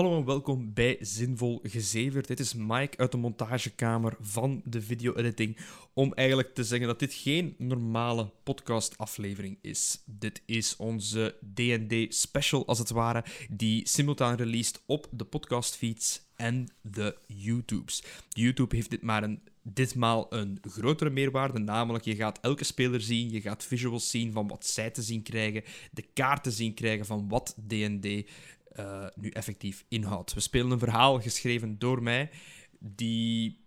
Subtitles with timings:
[0.00, 2.26] Hallo en welkom bij Zinvol Gezever.
[2.26, 5.56] Dit is Mike uit de montagekamer van de video-editing.
[5.94, 10.02] Om eigenlijk te zeggen dat dit geen normale podcast-aflevering is.
[10.06, 16.68] Dit is onze DD special, als het ware, die simultaan released op de podcastfeeds en
[16.82, 18.04] de YouTubes.
[18.28, 23.30] YouTube heeft dit maar een ditmaal een grotere meerwaarde, namelijk je gaat elke speler zien,
[23.30, 25.62] je gaat visuals zien van wat zij te zien krijgen,
[25.92, 28.06] de kaarten zien krijgen van wat D&D
[28.78, 30.34] uh, nu effectief inhoudt.
[30.34, 32.30] We spelen een verhaal geschreven door mij,
[32.78, 33.60] die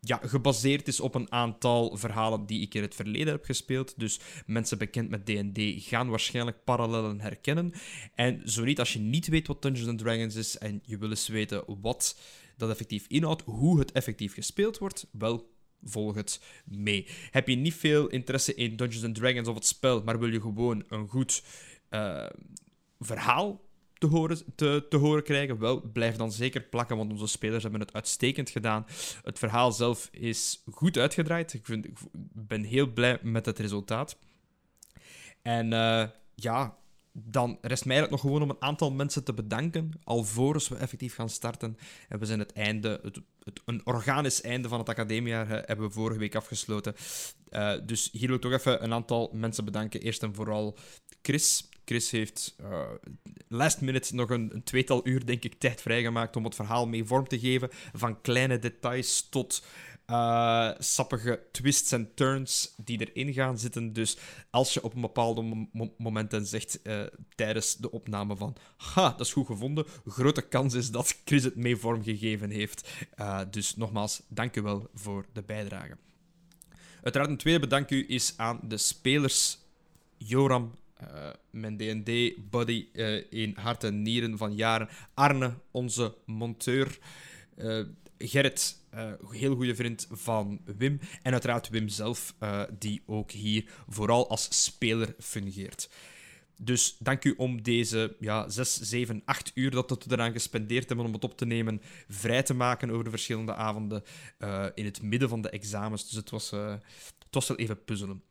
[0.00, 3.94] ja, gebaseerd is op een aantal verhalen die ik in het verleden heb gespeeld.
[3.96, 7.72] Dus mensen bekend met D&D gaan waarschijnlijk parallellen herkennen.
[8.14, 11.28] En zo niet, als je niet weet wat Dungeons Dragons is en je wil eens
[11.28, 12.18] weten wat
[12.56, 15.50] dat effectief inhoudt, hoe het effectief gespeeld wordt, wel,
[15.82, 17.06] volg het mee.
[17.30, 20.84] Heb je niet veel interesse in Dungeons Dragons of het spel, maar wil je gewoon
[20.88, 21.42] een goed
[21.90, 22.26] uh,
[22.98, 23.68] verhaal
[24.00, 27.80] te horen, te, te horen krijgen, wel, blijf dan zeker plakken, want onze spelers hebben
[27.80, 28.86] het uitstekend gedaan.
[29.22, 31.52] Het verhaal zelf is goed uitgedraaid.
[31.52, 31.98] Ik, vind, ik
[32.32, 34.16] ben heel blij met het resultaat.
[35.42, 36.76] En uh, ja,
[37.12, 41.14] dan rest mij eigenlijk nog gewoon om een aantal mensen te bedanken, alvorens we effectief
[41.14, 41.76] gaan starten.
[42.08, 43.20] En we zijn het einde, het,
[43.64, 46.94] een organisch einde van het academiejaar hebben we vorige week afgesloten.
[47.50, 50.00] Uh, dus hier wil ik toch even een aantal mensen bedanken.
[50.00, 50.78] Eerst en vooral
[51.22, 51.68] Chris.
[51.90, 52.80] Chris heeft uh,
[53.48, 57.04] last minute nog een, een, tweetal uur, denk ik, tijd vrijgemaakt om het verhaal mee
[57.04, 57.68] vorm te geven.
[57.92, 59.64] Van kleine details tot
[60.10, 63.92] uh, sappige twists en turns die erin gaan zitten.
[63.92, 64.16] Dus
[64.50, 67.02] als je op een bepaalde mo momenten zegt uh,
[67.34, 71.56] tijdens de opname van ha, dat is goed gevonden, grote kans is dat Chris het
[71.56, 72.90] mee vormgegeven heeft.
[73.50, 75.96] Dus nogmaals, dank u wel voor de bijdrage.
[77.02, 79.58] Uiteraard een tweede bedankt u is aan de spelers
[80.16, 84.88] Joram, uh, mijn D&D-buddy uh, in hart en nieren van jaren.
[85.14, 86.98] Arne, onze monteur.
[87.56, 87.84] Uh,
[88.18, 88.76] Gerrit,
[89.30, 91.00] heel goede vriend van Wim.
[91.22, 92.34] En uiteraard Wim zelf,
[92.78, 95.90] die ook hier vooral als speler fungeert.
[96.56, 101.06] Dus dank u om deze ja, 6, 7, 8 uur dat we eraan gespendeerd hebben
[101.06, 104.02] om het op te nemen, vrij te maken over de verschillende avonden
[104.74, 106.04] in het midden van de examens.
[106.04, 108.22] Dus het was, het was wel even puzzelen.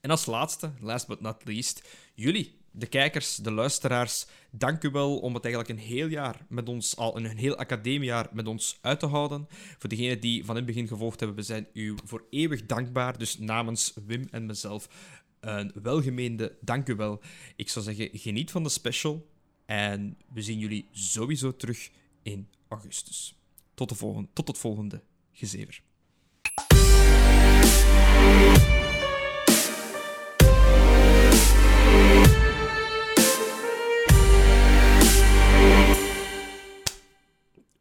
[0.00, 5.18] En als laatste, last but not least, jullie, de kijkers, de luisteraars, dank u wel
[5.18, 9.00] om het eigenlijk een heel jaar met ons, al een heel academiejaar met ons uit
[9.00, 9.46] te houden.
[9.78, 13.18] Voor degenen die van in het begin gevolgd hebben, we zijn u voor eeuwig dankbaar.
[13.18, 14.88] Dus namens Wim en mezelf
[15.40, 17.20] een welgemeende dank u wel.
[17.56, 19.26] Ik zou zeggen, geniet van de special.
[19.66, 21.90] En we zien jullie sowieso terug
[22.22, 23.38] in augustus.
[23.74, 25.02] Tot, de volgende, tot het volgende
[25.32, 25.82] gezever.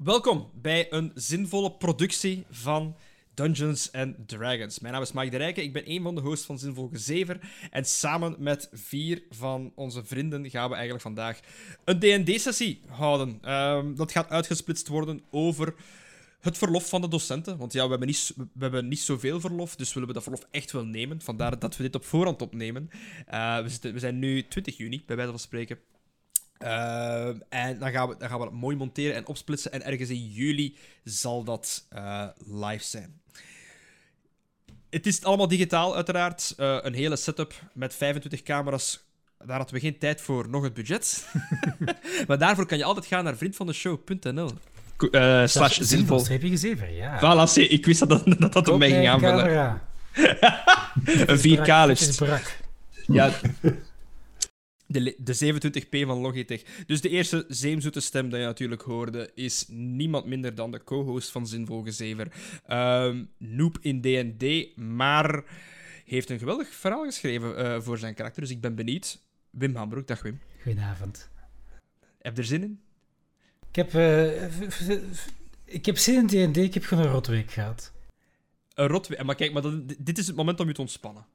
[0.05, 2.95] Welkom bij een zinvolle productie van
[3.33, 4.79] Dungeons and Dragons.
[4.79, 7.39] Mijn naam is Mike de Rijken, ik ben een van de hosts van Zinvol Gezever.
[7.71, 11.39] En samen met vier van onze vrienden gaan we eigenlijk vandaag
[11.83, 13.51] een D&D-sessie houden.
[13.53, 15.75] Um, dat gaat uitgesplitst worden over
[16.39, 17.57] het verlof van de docenten.
[17.57, 20.47] Want ja, we hebben niet, we hebben niet zoveel verlof, dus willen we dat verlof
[20.51, 21.21] echt wel nemen.
[21.21, 22.89] Vandaar dat we dit op voorhand opnemen.
[23.33, 25.79] Uh, we, we zijn nu 20 juni, bij wijze van spreken.
[26.63, 29.71] Uh, en dan gaan, we, dan gaan we het mooi monteren en opsplitsen.
[29.71, 33.21] En ergens in juli zal dat uh, live zijn.
[34.89, 36.53] Het is allemaal digitaal, uiteraard.
[36.57, 39.03] Uh, een hele setup met 25 camera's.
[39.45, 41.27] Daar hadden we geen tijd voor, nog het budget.
[42.27, 44.51] maar daarvoor kan je altijd gaan naar vriendvandeshow.nl.
[44.99, 46.25] Uh, slash zinvol.
[46.25, 47.47] Heb je ja.
[47.47, 49.81] Voilà, ik wist dat dat, dat, dat mij ging aanvullen.
[51.27, 52.21] een 4K-lust.
[53.07, 53.31] Ja,
[55.03, 56.61] de, de 27p van Logitech.
[56.85, 61.31] Dus de eerste zeemzoete stem die je natuurlijk hoorde is niemand minder dan de co-host
[61.31, 62.31] van Zinvol Gezever.
[62.67, 65.43] Um, noob in D&D, maar
[66.05, 68.41] heeft een geweldig verhaal geschreven uh, voor zijn karakter.
[68.41, 69.19] Dus ik ben benieuwd.
[69.49, 70.39] Wim Hambroek, dag Wim.
[70.63, 71.29] Goedenavond.
[72.21, 72.79] Heb je er zin in?
[73.69, 74.43] Ik heb, uh,
[75.65, 77.93] ik heb zin in D&D, ik heb gewoon een rotweek gehad.
[78.73, 79.23] Een rotweek?
[79.23, 81.25] Maar kijk, maar dat, dit is het moment om je te ontspannen.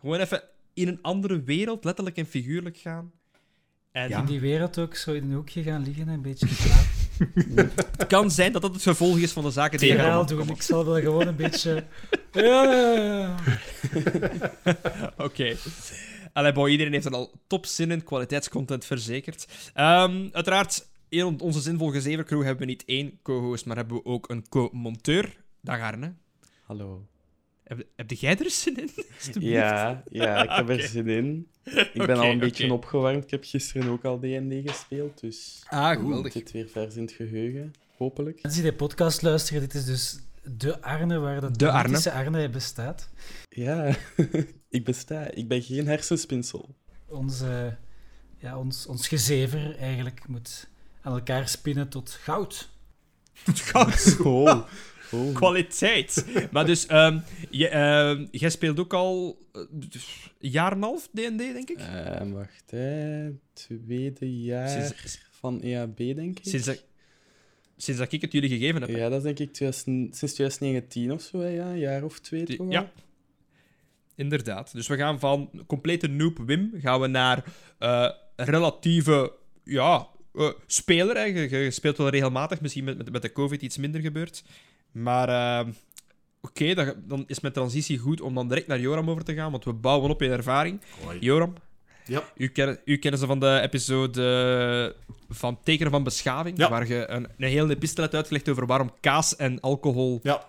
[0.00, 0.42] Gewoon even
[0.74, 3.12] in een andere wereld, letterlijk en figuurlijk gaan.
[3.92, 7.70] En in die wereld ook zo in een hoekje gaan liggen en een beetje slapen.
[7.96, 10.48] het kan zijn dat dat het gevolg is van de zaken die je gaat doen.
[10.48, 11.84] Ik zal wel gewoon een beetje...
[12.32, 13.36] ja,
[15.12, 15.24] Oké.
[15.24, 15.56] Okay.
[16.32, 19.46] Allee, boy, iedereen heeft er al top zin in, kwaliteitscontent verzekerd.
[19.76, 24.30] Um, uiteraard, in onze zinvolle zevercrew hebben we niet één co-host, maar hebben we ook
[24.30, 25.36] een co-monteur.
[25.60, 26.14] Dag Arne.
[26.62, 27.06] Hallo.
[27.70, 28.90] Heb, heb jij er zin in?
[29.50, 31.48] Ja, ja, ik heb er zin in.
[31.92, 33.24] Ik ben al een beetje opgewarmd.
[33.24, 36.32] Ik heb gisteren ook al D&D gespeeld, dus Ah, het geweldig.
[36.32, 38.42] zit weer vers in het geheugen, hopelijk.
[38.42, 41.70] Mensen die de podcast luisteren, dit is dus de Arne waar de, De
[42.10, 42.48] Arne.
[42.48, 43.08] bestaat.
[43.48, 43.96] Ja,
[44.68, 45.30] ik besta.
[45.30, 46.74] Ik ben geen hersenspinsel.
[47.08, 47.76] Onze,
[48.38, 50.68] ja, ons, ons gezever eigenlijk moet
[51.02, 52.70] aan elkaar spinnen tot goud.
[53.44, 54.16] Het goud.
[54.24, 54.64] Oh,
[55.12, 55.34] oh.
[55.34, 56.26] Kwaliteit.
[56.52, 57.18] maar dus, ehm,
[57.50, 59.90] ehm, jij speelt ook al eh, een
[60.38, 61.78] jaar en een half D&D, denk ik?
[61.78, 63.30] Eh, wacht, hè.
[63.52, 66.44] Tweede jaar Sinds- van EAB, denk ik.
[66.44, 66.84] Sinds dat,
[67.76, 68.90] sinds dat ik het jullie gegeven heb.
[68.90, 71.66] Ja, dat is denk ik 2000 sinds 2019 of zo, hè, ja.
[71.66, 72.92] Een jaar of twee Die- toch ja.
[74.14, 74.72] Inderdaad.
[74.72, 77.44] Dus we gaan van complete noob Wim gaan we naar
[77.78, 79.32] eh, relatieve
[79.64, 80.06] ja,
[80.66, 81.16] speler.
[81.16, 81.22] Hè.
[81.22, 84.42] Je, je speelt wel regelmatig, misschien met, met, met de COVID iets minder gebeurd.
[84.92, 85.66] Maar eh,
[86.40, 89.50] oké, dan, dan is mijn transitie goed om dan direct naar Joram over te gaan,
[89.50, 90.80] want we bouwen op in ervaring.
[91.20, 91.54] Joram,
[92.04, 92.22] Ja.
[92.36, 94.94] u, ken, u kennen ze van de episode
[95.28, 96.68] van Tekenen van Beschaving, Ja.
[96.70, 100.44] waar je een, een hele epistel hebt uitgelegd over waarom kaas en alcohol Ja,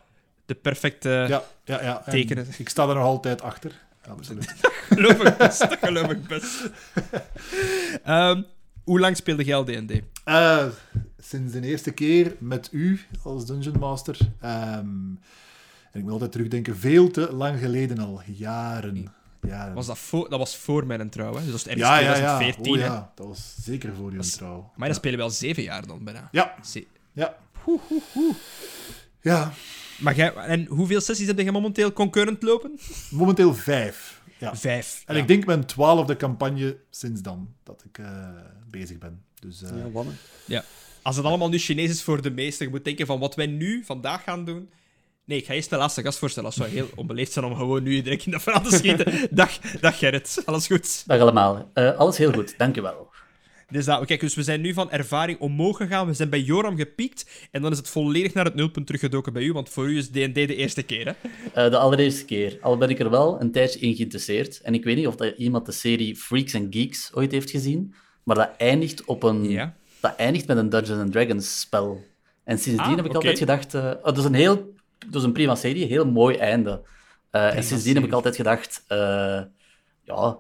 [0.45, 1.09] de perfecte...
[1.09, 1.81] ja, ja.
[1.83, 2.01] ja.
[2.05, 2.47] En tekenen.
[2.57, 3.71] Ik sta er nog altijd achter.
[4.09, 4.53] Absoluut.
[4.89, 5.59] geloof ik best.
[5.59, 6.61] Dat geloof ik best.
[8.03, 8.41] Ehm,
[8.83, 10.01] hoe lang speelde jij al D&D?
[10.23, 10.65] Eh,
[11.31, 14.17] sinds de eerste keer met u als Dungeon Master.
[14.39, 14.79] Ehm,
[15.91, 18.21] en ik moet altijd terugdenken, veel te lang geleden al.
[18.25, 19.11] Jaren.
[19.47, 19.73] Jaren.
[19.73, 21.41] Was dat, voor, dat was voor mijn trouw, hè?
[21.41, 22.35] Dus dat is ergens ja, ja, ja.
[22.37, 23.11] 2014, Oh, ja.
[23.15, 24.71] Dat was zeker voor je trouw.
[24.75, 26.29] Maar dat spelen we al zeven jaar dan bijna.
[26.31, 27.37] Ja, Ze- ja.
[29.21, 29.51] Ja,
[29.99, 32.79] Maar jij, en hoeveel sessies heb je momenteel concurrent lopen?
[33.11, 34.21] momenteel vijf.
[34.37, 34.55] Ja.
[34.55, 35.03] Vijf.
[35.05, 35.21] En ja.
[35.21, 38.27] ik denk mijn twaalfde campagne sinds dan dat ik eh,
[38.69, 39.23] bezig ben.
[39.39, 40.13] Dus eh, Ja, wanneer?
[41.01, 43.47] Als het allemaal nu Chinees is voor de meesten, je moet denken van wat wij
[43.47, 44.69] nu, vandaag gaan doen...
[45.25, 46.49] Nee, ik ga eerst de laatste gast voorstellen.
[46.49, 49.27] Dat zou heel onbeleefd zijn om gewoon nu direct in dat verhaal te schieten.
[49.31, 50.41] dag, dag Gerrit.
[50.45, 51.03] Alles goed?
[51.07, 51.69] Dag allemaal.
[51.73, 53.09] Eh, alles heel goed, dank u wel.
[53.69, 56.07] Dus, dat, kijk, dus we zijn nu van ervaring omhoog gegaan.
[56.07, 57.47] We zijn bij Joram gepiekt.
[57.51, 59.53] En dan is het volledig naar het nulpunt teruggedoken bij u.
[59.53, 61.29] Want voor u is D&D de eerste keer, hè?
[61.53, 62.57] Eh, de allereerste keer.
[62.61, 64.61] Al ben ik er wel een tijdje in geïnteresseerd.
[64.61, 67.93] En ik weet niet of dat iemand de serie Freaks and Geeks ooit heeft gezien.
[68.23, 69.75] Maar dat eindigt, op een, Ja.
[70.01, 72.03] Dat eindigt met een Dungeons and Dragons spel.
[72.43, 73.73] En sindsdien Ah, heb ik altijd gedacht...
[73.73, 76.81] eh, oh, dat, is een heel, dat is een prima serie, heel mooi einde.
[77.29, 78.83] Eh, en sindsdien heb ik altijd gedacht...
[78.87, 79.41] eh,
[80.03, 80.37] ja,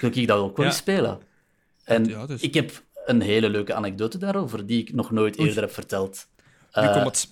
[0.00, 0.72] wil ik dat ook wel Ja.
[0.72, 1.20] spelen?
[1.84, 5.48] En Ja, dus- ik heb een hele leuke anekdote daarover, die ik nog nooit Oei.
[5.48, 6.26] eerder heb verteld.
[6.74, 7.28] Nu komt het.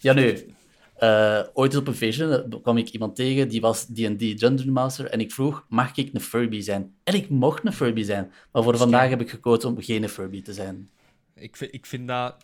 [0.00, 0.54] Ja, nu.
[0.98, 4.72] Eh, ooit eens op een feestje eh, kwam ik iemand tegen, die was D&D Dungeon
[4.72, 6.94] Master, en ik vroeg, mag ik een Furby zijn?
[7.04, 10.42] En ik mocht een Furby zijn, maar voor vandaag heb ik gekozen om geen Furby
[10.42, 10.88] te zijn.
[11.34, 12.36] Ik vind, ik vind dat...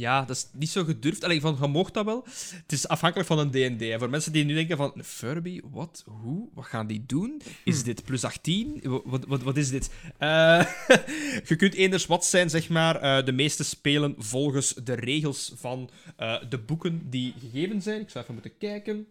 [0.00, 1.24] Ja, dat is niet zo gedurfd.
[1.24, 2.24] Alleen van, je mocht dat wel.
[2.52, 3.98] Het is afhankelijk van een D&D.
[3.98, 4.92] Voor mensen die nu denken van...
[5.04, 5.60] Furby?
[5.70, 6.04] Wat?
[6.06, 6.48] Hoe?
[6.54, 7.42] Wat gaan die doen?
[7.64, 8.80] Is dit plus 18?
[8.82, 9.90] Wa- Wat, wat, wat is dit?
[10.18, 10.66] Eh,
[11.48, 12.96] je kunt eenders wat zijn, zeg maar.
[12.96, 18.00] Eh, de meeste spelen volgens de regels van eh, de boeken die gegeven zijn.
[18.00, 19.06] Ik zou even moeten kijken.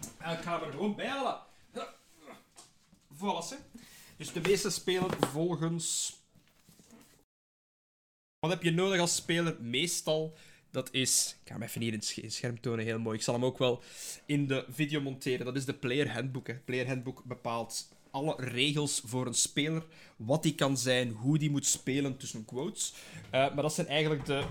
[0.00, 1.36] Ik ga er gewoon bij halen.
[3.16, 3.56] Voilà, hè.
[4.16, 6.16] Dus de meeste spelen volgens...
[8.42, 9.56] Wat heb je nodig als speler?
[9.60, 10.34] Meestal,
[10.70, 11.36] dat is...
[11.42, 13.16] Ik ga hem even hier in het het scherm tonen, heel mooi.
[13.16, 13.82] Ik zal hem ook wel
[14.26, 15.46] in de video monteren.
[15.46, 16.46] Dat is de Player Handbook.
[16.46, 16.54] Hè.
[16.54, 19.84] Player Handbook bepaalt alle regels voor een speler.
[20.16, 22.94] Wat die kan zijn, hoe die moet spelen, tussen quotes.
[23.24, 24.44] Eh, maar dat zijn eigenlijk de,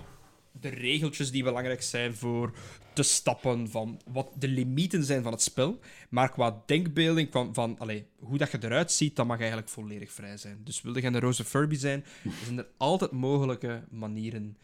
[0.51, 2.53] de regeltjes die belangrijk zijn voor
[2.93, 5.79] te stappen van wat de limieten zijn van het spel.
[6.09, 10.11] Maar qua denkbeelding, van, van allee, hoe dat je eruit ziet, dat mag eigenlijk volledig
[10.11, 10.61] vrij zijn.
[10.63, 12.05] Dus wilde je een roze Furby zijn,
[12.45, 14.57] zijn er altijd mogelijke manieren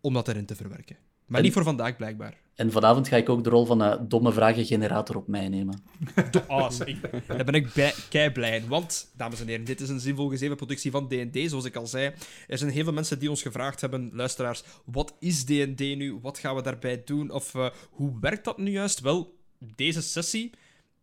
[0.00, 0.96] om dat erin te verwerken.
[1.28, 2.34] Maar En- niet voor vandaag, blijkbaar.
[2.54, 5.82] En vanavond ga ik ook de rol van een domme vragengenerator op mij nemen.
[6.46, 8.68] Ah, ik, daar ben ik bij, kei blij in.
[8.68, 11.38] Want, dames en heren, dit is een zinvol gezeven productie van D&D.
[11.50, 12.12] Zoals ik al zei,
[12.46, 16.18] er zijn heel veel mensen die ons gevraagd hebben, luisteraars, wat is D&D nu?
[16.22, 17.30] Wat gaan we daarbij doen?
[17.30, 19.00] Of eh, hoe werkt dat nu juist?
[19.00, 20.50] Wel, deze sessie...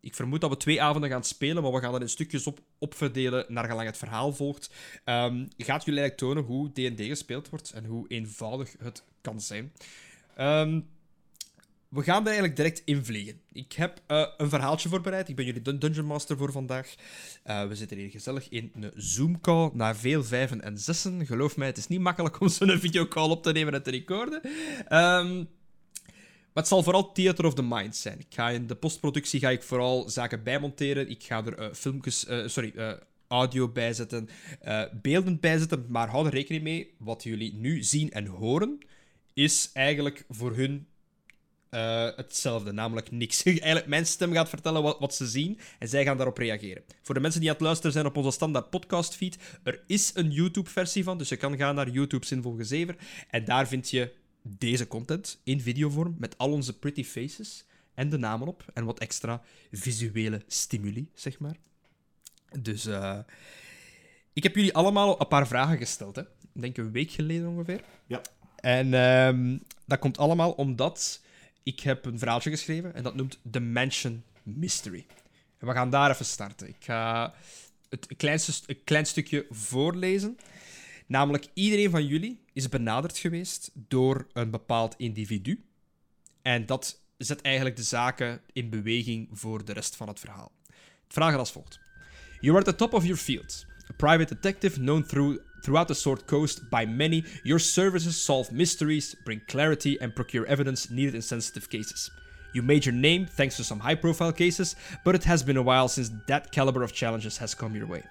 [0.00, 2.60] Ik vermoed dat we twee avonden gaan spelen, maar we gaan er in stukjes op
[2.78, 4.70] opverdelen naar gelang het verhaal volgt.
[5.04, 9.72] Ehm, gaat jullie eigenlijk tonen hoe D&D gespeeld wordt en hoe eenvoudig het kan zijn.
[10.36, 10.80] Ehm,
[11.88, 13.40] we gaan er eigenlijk direct invliegen.
[13.52, 15.28] Ik heb eh, een verhaaltje voorbereid.
[15.28, 16.94] Ik ben jullie dun- Dungeon Master voor vandaag.
[17.42, 21.26] Eh, we zitten hier gezellig in een Zoom-call na veel vijven en zessen.
[21.26, 24.42] Geloof mij, het is niet makkelijk om zo'n videocall op te nemen en te recorden.
[24.88, 25.36] Ehm,
[26.52, 28.18] maar het zal vooral theater of the mind zijn.
[28.18, 31.08] Ik ga in de postproductie ga ik vooral zaken bijmonteren.
[31.10, 34.28] Ik ga er eh, filmpjes, sorry, audio bijzetten,
[35.02, 35.86] beelden bijzetten.
[35.88, 38.78] Maar hou er rekening mee, wat jullie nu zien en horen,
[39.36, 40.86] is eigenlijk voor hun
[41.76, 43.42] Eh, hetzelfde, namelijk niks.
[43.44, 46.82] Eigenlijk, mijn stem gaat vertellen wat, wat ze zien en zij gaan daarop reageren.
[47.02, 50.30] Voor de mensen die aan het luisteren zijn op onze standaard podcastfeed, er is een
[50.30, 52.96] YouTube-versie van, dus je kan gaan naar YouTube Zinvol Gezever
[53.30, 54.12] en daar vind je
[54.42, 57.64] deze content in videovorm met al onze pretty faces
[57.94, 61.56] en de namen op en wat extra visuele stimuli, zeg maar.
[62.60, 63.18] Dus eh,
[64.32, 66.22] ik heb jullie allemaal een paar vragen gesteld, hè.
[66.22, 67.80] Ik denk een week geleden ongeveer.
[68.06, 68.20] Ja.
[68.56, 71.20] En ehm, dat komt allemaal omdat
[71.62, 75.06] ik heb een verhaaltje geschreven en dat noemt The Mansion Mystery.
[75.58, 76.68] En we gaan daar even starten.
[76.68, 77.34] Ik ga
[77.88, 80.36] het kleinste, st- een klein stukje voorlezen.
[81.06, 85.64] Namelijk, iedereen van jullie is benaderd geweest door een bepaald individu.
[86.42, 90.52] En dat zet eigenlijk de zaken in beweging voor de rest van het verhaal.
[91.06, 91.80] Het gaat als volgt.
[92.40, 93.66] You are at the top of your field.
[93.90, 99.16] A private detective known through, throughout the Sword Coast by many, your services solve mysteries,
[99.16, 102.08] bring clarity, and procure evidence needed in sensitive cases.
[102.52, 105.62] You made your name thanks to some high profile cases, but it has been a
[105.62, 108.04] while since that caliber of challenges has come your way.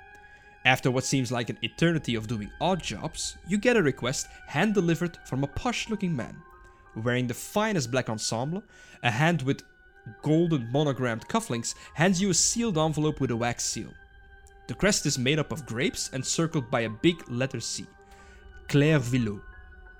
[0.65, 4.73] After what seems like an eternity of doing odd jobs, you get a request hand
[4.73, 6.35] delivered from a posh looking man.
[6.93, 8.63] Wearing the finest black ensemble,
[9.01, 9.63] a hand with
[10.21, 13.93] golden monogrammed cufflinks hands you a sealed envelope with a wax seal.
[14.67, 17.85] The crest is made up of grapes and circled by a big letter C.
[18.67, 19.41] Claire Villot.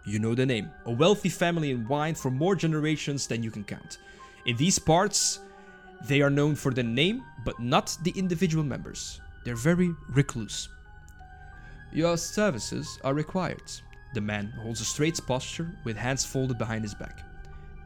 [0.06, 0.72] You know the name.
[0.86, 4.00] A wealthy family in wine for more generations than you can count.
[4.46, 5.40] In these parts,
[6.08, 9.22] they are known for the name, but not the individual members.
[9.44, 10.70] They're very recluse.
[11.92, 13.72] Your services are required.
[14.14, 17.22] The man holds a straight posture with hands folded behind his back.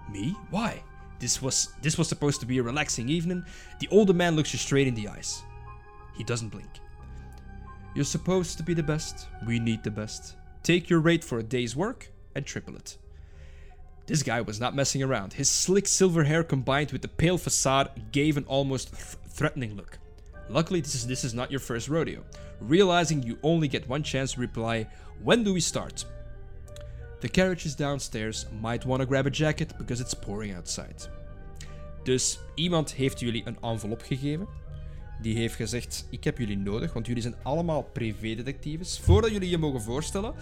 [0.09, 0.35] Me?
[0.49, 0.81] Why?
[1.19, 3.45] This was this was supposed to be a relaxing evening.
[3.79, 5.43] The older man looks you straight in the eyes.
[6.19, 6.69] He doesn't blink.
[7.95, 9.29] You're supposed to be the best.
[9.47, 10.35] We need the best.
[10.63, 12.97] Take your rate for a day's work and triple it.
[14.05, 15.31] This guy was not messing around.
[15.31, 19.97] His slick silver hair combined with the pale facade gave an almost th- threatening look.
[20.49, 22.21] Luckily, this is this is not your first rodeo.
[22.59, 24.87] Realizing you only get one chance to reply,
[25.23, 26.03] when do we start?
[27.21, 28.45] The carriage is downstairs.
[28.59, 31.07] Might want to grab a jacket because it's pouring outside.
[32.03, 34.47] Dus iemand heeft jullie een envelop gegeven.
[35.21, 38.99] Die heeft gezegd: Ik heb jullie nodig, want jullie zijn allemaal privédetectives.
[38.99, 40.33] Voordat jullie je mogen voorstellen,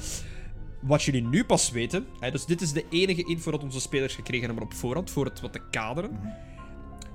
[0.82, 2.06] wat jullie nu pas weten.
[2.20, 5.26] Hè, dus dit is de enige info dat onze spelers gekregen hebben op voorhand, voor
[5.26, 6.20] het wat te kaderen.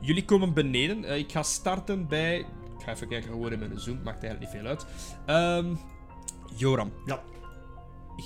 [0.01, 1.05] Jullie komen beneden.
[1.05, 2.39] Eh, ik ga starten bij.
[2.39, 4.87] Ik ga even kijken, gewoon in mijn zoom, maakt eigenlijk niet veel uit.
[5.27, 5.75] Ehm,
[6.57, 6.93] Joram.
[7.07, 7.23] Ja.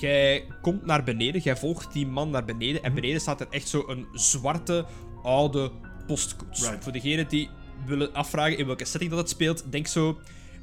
[0.01, 2.83] Jij komt naar beneden, jij volgt die man naar beneden.
[2.83, 4.87] En beneden staat er echt zo een zwarte,
[5.23, 5.71] oude
[6.07, 6.69] postkoets.
[6.69, 6.83] Right.
[6.83, 7.51] Voor degenen die
[7.87, 10.19] willen afvragen in welke setting dat het speelt, denk zo.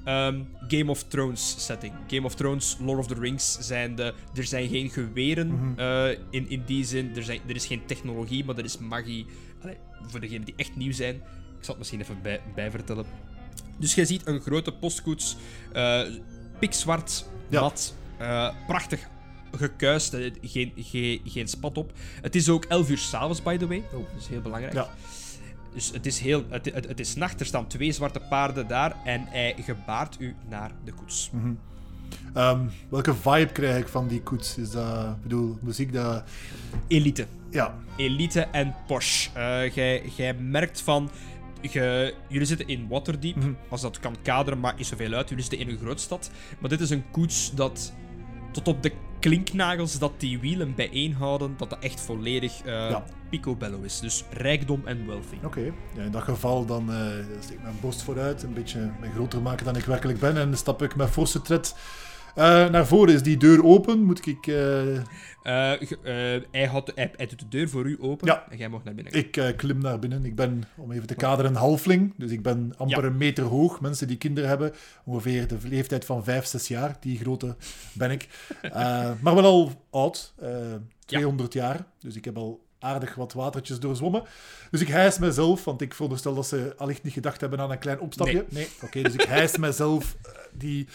[0.05, 1.93] ehm, Game of Thrones setting.
[2.07, 4.13] Game of Thrones, Lord of the Rings zijn de.
[4.35, 7.15] Er zijn geen geweren eh, in, in die zin.
[7.15, 9.25] Er, zijn, er is geen technologie, maar er is magie.
[9.61, 9.77] Allee,
[10.07, 11.15] voor degenen die echt nieuw zijn.
[11.15, 13.05] Ik zal het misschien even bij, bij vertellen.
[13.77, 15.35] Dus jij ziet een grote postkoets.
[15.73, 16.01] eh
[16.59, 17.61] pikzwart, Ja.
[17.61, 17.95] mat.
[18.17, 18.99] eh, prachtig
[19.57, 20.17] gekuist.
[20.41, 21.91] geen, geen, geen spat op.
[22.21, 23.77] Het is ook 11 uur s'avonds, by the way.
[23.77, 24.73] Oh, dat is heel belangrijk.
[24.73, 24.89] Ja.
[25.73, 28.95] Dus het is, heel, het, het, het is nacht, er staan twee zwarte paarden daar
[29.03, 31.31] en hij gebaart u naar de koets.
[32.33, 34.57] Ehm, welke vibe krijg ik van die koets?
[34.57, 36.23] Is dat, ik bedoel, muziek dat...
[36.87, 37.25] Elite.
[37.49, 39.29] Ja, Elite en Porsche.
[39.33, 41.09] Eh, jij, jij merkt van...
[41.61, 43.51] ge- jullie zitten in Waterdeep, Mhm.
[43.69, 45.29] als dat kan kaderen, maakt niet zoveel uit.
[45.29, 46.31] Jullie zitten in een grootstad.
[46.59, 47.93] Maar dit is een koets dat
[48.51, 48.91] tot op de
[49.29, 53.03] klinknagels dat die wielen bijeenhouden, dat dat echt volledig eh Ja.
[53.29, 53.99] picobello is.
[53.99, 55.35] Dus rijkdom en wealthy.
[55.43, 55.71] oké.
[55.95, 57.07] Ja, in dat geval dan eh,
[57.39, 60.57] steek ik mijn borst vooruit, een beetje mij groter maken dan ik werkelijk ben en
[60.57, 61.75] stap ik met forse tred
[62.35, 63.13] eh, naar voren.
[63.13, 64.03] Is die deur open?
[64.03, 64.47] Moet ik...
[64.47, 64.97] eh,
[65.43, 65.71] Eh,
[66.51, 68.45] hij, had, hij, hij doet de deur voor u open Ja.
[68.49, 69.13] en jij mag naar binnen.
[69.13, 70.25] Ik klim naar binnen.
[70.25, 72.13] Ik ben, om even te kaderen, een halfling.
[72.17, 73.09] Dus ik ben amper Ja.
[73.09, 73.81] een meter hoog.
[73.81, 74.71] Mensen die kinderen hebben,
[75.05, 76.97] ongeveer de leeftijd van 5, 6 jaar.
[76.99, 77.55] Die grote
[77.93, 78.27] ben ik.
[79.21, 80.33] Maar wel al oud.
[80.41, 80.49] eh
[81.05, 81.85] 200 jaar.
[81.99, 84.23] Dus ik heb al aardig wat watertjes doorzwommen.
[84.71, 87.79] Dus ik hijs mezelf, want ik veronderstel dat ze allicht niet gedacht hebben aan een
[87.79, 88.45] klein opstapje.
[88.49, 88.67] Nee.
[88.83, 90.15] Oké, dus ik hijs mezelf
[90.53, 90.87] die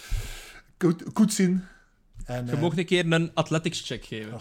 [1.38, 1.64] in.
[2.24, 4.32] En, Je eh, mag een keer een athletics check geven.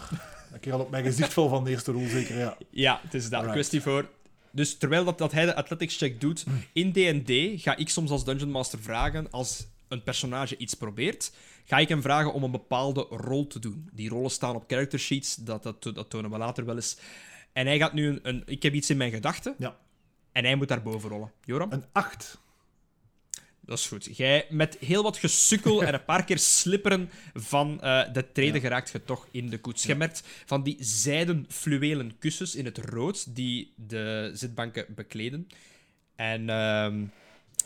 [0.52, 2.38] een keer al op mijn gezicht val van de eerste rol, zeker.
[2.38, 2.56] Ja.
[2.70, 3.32] Ja, het is dat.
[3.32, 3.52] Alright.
[3.52, 4.08] Kwestie voor.
[4.50, 8.24] Dus terwijl dat, dat hij de athletics check doet, in D&D ga ik soms als
[8.24, 11.32] Dungeon Master vragen, als een personage iets probeert,
[11.64, 13.88] ga ik hem vragen om een bepaalde rol te doen.
[13.92, 16.98] Die rollen staan op character sheets, dat, dat, dat tonen we later wel eens.
[17.52, 18.18] En hij gaat nu een...
[18.22, 19.76] een ik heb iets in mijn gedachten, Ja.
[20.32, 21.32] en hij moet daarboven rollen.
[21.44, 21.72] Joram?
[21.72, 22.38] Een 8.
[23.68, 24.16] Dat is goed.
[24.16, 28.90] Jij met heel wat gesukkel en een paar keer slipperen van eh, de treden geraakt
[28.90, 29.84] je toch in de koets.
[29.84, 35.46] Je merkt van die zijden fluwelen kussens in het rood die de zitbanken bekleden.
[36.16, 37.00] En ehm,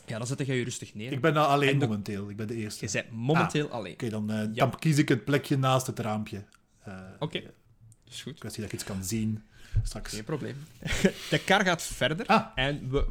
[0.06, 1.12] ja, dan zet je je rustig neer.
[1.12, 2.30] Ik ben daar alleen de- momenteel.
[2.30, 2.84] Ik ben de eerste.
[2.86, 3.96] Je bent momenteel Oké, alleen.
[4.10, 4.46] dan, eh, Ja.
[4.52, 6.44] dan kies ik het plekje naast het raampje.
[6.84, 7.52] Eh Oké, dat
[8.14, 8.38] is goed.
[8.38, 9.42] kwestie dat ik iets kan zien
[9.82, 10.12] straks.
[10.14, 10.56] Geen probleem.
[11.30, 12.46] De kar gaat verder Ah.
[12.54, 13.06] en we,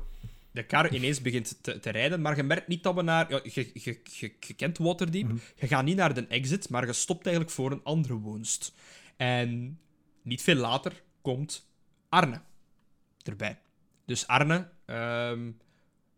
[0.51, 3.29] de kar ineens begint te, te rijden, maar je merkt niet dat we naar...
[3.31, 5.23] Ja, je, je, je, je kent Waterdeep.
[5.27, 5.37] Mhm.
[5.55, 8.73] Je gaat niet naar de exit, maar je stopt eigenlijk voor een andere woonst.
[9.17, 9.79] En
[10.21, 11.67] niet veel later komt
[12.09, 12.41] Arne
[13.23, 13.59] erbij.
[14.05, 15.51] Dus Arne, ehm,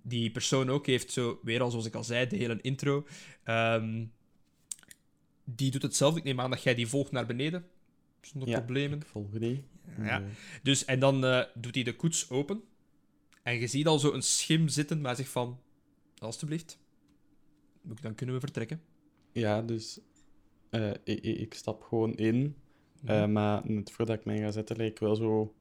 [0.02, 3.08] die persoon ook, heeft zo, weer al zoals ik al zei, de hele intro.
[3.44, 4.06] ehm,
[5.44, 6.20] die doet hetzelfde.
[6.20, 7.66] Ik neem aan dat jij die volgt naar beneden.
[8.22, 8.58] Zonder Ja.
[8.58, 9.00] problemen.
[9.00, 9.64] Ik volg die.
[10.02, 10.24] Ja.
[10.64, 12.64] Dus, en dan eh, doet hij de koets open.
[13.44, 15.60] En je ziet al zo een schim zitten, maar hij zegt van...
[16.18, 16.78] Alsjeblieft.
[18.02, 18.82] Dan kunnen we vertrekken.
[19.32, 20.00] ja, dus
[20.70, 22.56] eh, ik, ik, ik stap gewoon in.
[23.02, 23.12] Mhm.
[23.12, 25.54] Eh, maar net voordat ik mij ga zetten, lijkt wel zo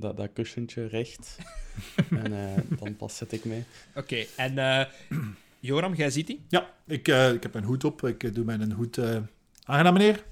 [0.00, 1.36] dat, dat kussentje recht.
[2.24, 3.64] en eh, dan pas zet ik mij.
[3.94, 4.86] Oké, en eh,
[5.60, 6.44] Joram, jij ziet die?
[6.48, 8.06] Ja, ik, eh, ik heb mijn hoed op.
[8.06, 8.98] Ik doe mijn hoed...
[8.98, 9.16] eh
[9.64, 10.24] aangenaam, meneer.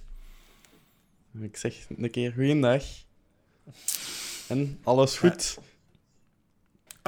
[1.41, 2.85] Ik zeg een keer goeiedag.
[4.49, 5.59] En alles goed?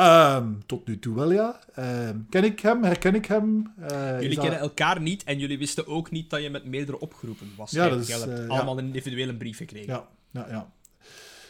[0.01, 1.61] Ehm, tot nu toe wel, ja.
[1.75, 2.85] Ehm, ken ik hem?
[2.85, 3.73] Herken ik hem?
[3.81, 7.01] Eh, jullie dat- kennen elkaar niet en jullie wisten ook niet dat je met meerdere
[7.01, 7.71] opgeroepen was.
[7.71, 8.47] Ja, dat is, hebt eh, ja.
[8.47, 9.93] allemaal een individuele brief gekregen.
[9.93, 10.71] Ja, ja, ja.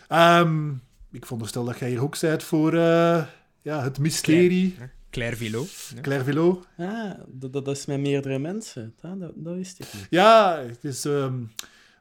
[0.09, 0.71] Ehm,
[1.13, 3.25] ik veronderstel dat jij hier ook bent voor eh,
[3.63, 4.77] ja, het mysterie.
[5.11, 5.67] Claire Vilo.
[5.95, 6.01] Ja.
[6.01, 6.67] Claire Villot.
[6.79, 8.95] Ah, dat, dat is met meerdere mensen.
[9.01, 10.07] Dat, dat, dat wist ik niet.
[10.11, 11.05] Ja, het is...
[11.05, 11.35] ehm,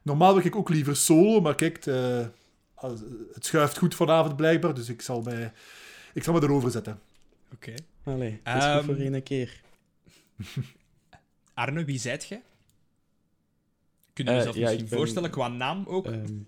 [0.02, 1.84] normaal wil ik ook liever solo, maar kijk,
[3.32, 5.52] het schuift goed vanavond blijkbaar, dus ik zal mij,
[6.14, 7.00] ik zal me erover zetten.
[7.52, 7.74] Oké.
[8.02, 9.60] Allee, het is Ehm, goed voor één keer.
[11.54, 12.42] Arne, wie zijt jij?
[14.12, 16.06] Kun je Eh, jezelf ja, misschien ben- voorstellen, qua naam ook?
[16.06, 16.38] Ehm,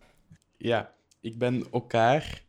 [0.57, 2.45] ja, ik ben elkaar.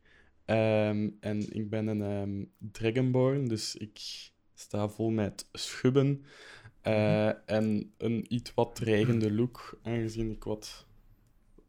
[0.46, 4.00] ehm, en ik ben een ehm, Dragonborn, dus ik
[4.54, 6.26] sta vol met schubben.
[6.82, 10.86] eh, En een iets wat dreigende look, aangezien ik wat,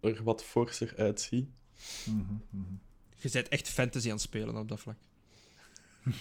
[0.01, 1.53] er wat forser uitzie.
[3.17, 4.97] Je bent echt fantasy aan het spelen op dat vlak.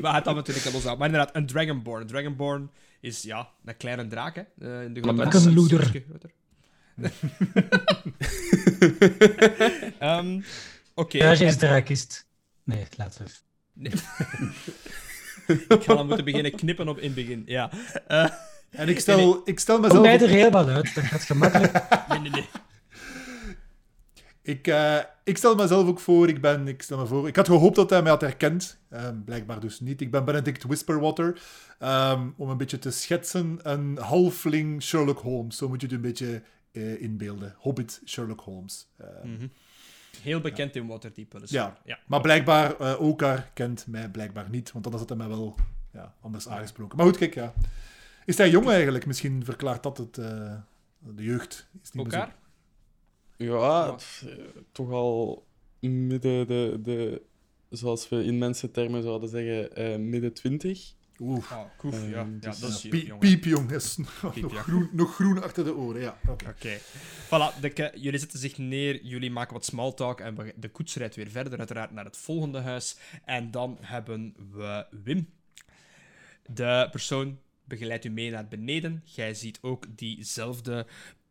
[0.00, 0.98] maar het dan natuurlijk los aan.
[0.98, 2.00] Maar inderdaad, een Dragonborn.
[2.00, 4.42] Een Dragonborn is ja, een kleine draak, hè.
[4.58, 6.02] Eh, in de grote een is loeder.
[9.98, 10.40] Ehm,
[10.94, 11.16] Oké.
[11.18, 12.26] Ja, is draakist.
[12.64, 13.30] Nee, laten we.
[13.72, 13.92] Nee.
[15.78, 17.42] ik ga dan moeten beginnen knippen op in het begin.
[17.46, 17.70] Ja.
[18.06, 18.28] Eh,
[18.70, 20.02] En ik stel, ik stel Kom mezelf...
[20.02, 21.72] mij er helemaal uit, dat gaat gemakkelijk.
[22.08, 22.48] nee, nee, nee.
[24.46, 27.46] Ik, eh, ik stel mezelf ook voor, ik ben, ik stel me voor, ik had
[27.46, 30.00] gehoopt dat hij mij had herkend, Ehm, blijkbaar dus niet.
[30.00, 31.40] Ik ben Benedict Whisperwater,
[31.78, 36.00] Ehm, om een beetje te schetsen, een halfling Sherlock Holmes, zo moet je het een
[36.02, 37.54] beetje eh, inbeelden.
[37.58, 38.86] Hobbit Sherlock Holmes.
[38.98, 39.46] Ehm, Mhm.
[40.22, 41.38] Heel bekend in Waterdeep.
[41.44, 41.76] Ja.
[41.84, 41.98] ja.
[42.06, 45.54] Maar blijkbaar, eh Okar kent mij blijkbaar niet, want anders had hij mij wel
[45.92, 46.96] ja, anders aangesproken.
[46.96, 47.52] Maar goed, kijk, ja.
[48.24, 49.06] Is hij jong eigenlijk?
[49.06, 51.66] Misschien verklaart dat het, de jeugd.
[51.82, 52.34] Is niet meer zo- Elkaar?
[53.36, 55.46] Ja, pff, eh, toch al
[55.80, 57.22] midden de, de,
[57.70, 60.94] zoals we in mensentermen zouden zeggen, eh, midden twintig.
[61.18, 61.52] Oeh.
[61.52, 62.08] Oh, koef, ja.
[62.08, 62.24] ja.
[62.24, 62.82] dus, Dat is
[64.22, 64.62] nog, Piep, ja.
[64.62, 66.18] groen, nog groen achter de oren, ja.
[66.28, 66.78] Oké.
[67.24, 71.14] Voilà, de jullie zetten zich neer, jullie maken wat small talk en de koets rijdt
[71.14, 72.96] weer verder, uiteraard, naar het volgende huis.
[73.24, 75.28] En dan hebben we Wim.
[76.46, 79.02] De persoon begeleidt u mee naar beneden.
[79.04, 80.86] Jij ziet ook diezelfde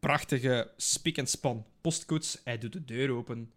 [0.06, 2.42] prachtige spik-en-span postkoets.
[2.44, 3.52] Hij doet de deur open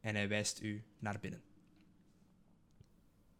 [0.00, 1.42] en hij wijst u naar binnen.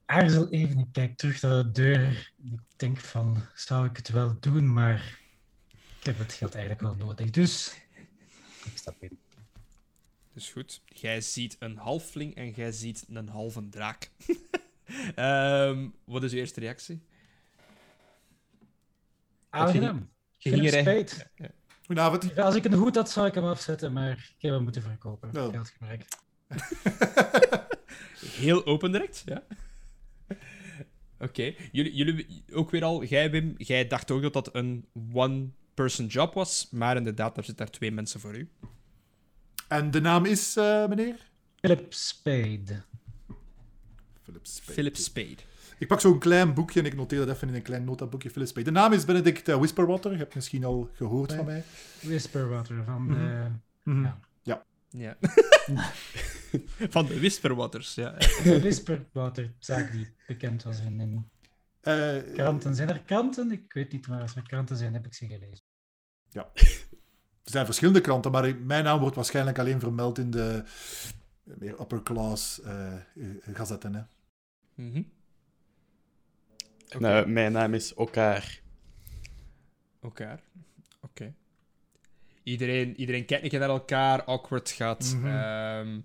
[0.04, 2.32] Aarzel even, ik kijk terug naar de deur.
[2.44, 5.20] Ik denk van, zou ik het wel doen, maar
[5.98, 7.30] ik heb het geld eigenlijk wel nodig.
[7.30, 7.74] Dus,
[8.64, 9.18] ik stap in.
[10.32, 10.82] Dus goed.
[10.86, 14.10] Jij ziet een halfling en jij ziet een halve draak.
[15.14, 17.02] Ehm, wat is uw eerste reactie?
[19.50, 20.10] Aangenaam.
[20.38, 21.54] Philip er- Spade.
[21.88, 22.38] Goedenavond.
[22.38, 25.36] Als ik een hoed had, zou ik hem afzetten, maar ik heb hem moeten verkopen.
[25.36, 25.60] Oh.
[28.44, 29.42] Heel open direct, ja.
[31.18, 31.54] Oké.
[31.72, 36.34] Jullie, jullie ook weer al, jij Wim, jij dacht ook dat dat een one-person job
[36.34, 38.50] was, maar inderdaad, er zitten daar twee mensen voor u.
[39.68, 41.30] En de naam is, eh, meneer?
[41.60, 42.82] Philip Spade.
[44.22, 44.72] Philip Spade.
[44.72, 45.47] Philip Spade.
[45.78, 48.46] Ik pak zo'n klein boekje en ik noteer dat even in een klein notaboekje.
[48.46, 48.62] Spade.
[48.62, 50.10] De naam is Benedict eh, Whisperwater.
[50.12, 51.64] Je hebt misschien al gehoord van mij.
[52.00, 53.46] Whisperwater van de...
[53.82, 54.02] Mhm.
[54.42, 54.64] Ja.
[54.90, 55.16] Ja.
[56.88, 58.10] Van de Whisperwaters, ja.
[58.42, 61.30] De Whisperwater, zaak die bekend was in, in
[61.80, 62.74] Eh, Kranten.
[62.74, 63.52] Zijn er kranten?
[63.52, 65.64] Ik weet niet waar als er kranten zijn, heb ik ze gelezen.
[66.32, 70.62] Er zijn verschillende kranten, maar mijn naam wordt waarschijnlijk alleen vermeld in de
[71.44, 73.00] meer upper class eh, eh,
[73.52, 73.94] gazetten.
[73.94, 74.02] Hè.
[74.74, 75.02] Mhm.
[76.98, 78.60] Nou, mijn naam is Okaar.
[80.02, 80.40] Elkaar.
[81.00, 81.34] Oké.
[82.42, 84.22] Iedereen, iedereen kijkt een keer naar elkaar.
[84.24, 85.26] Awkward gaat, Mhm.
[85.26, 86.00] ehm,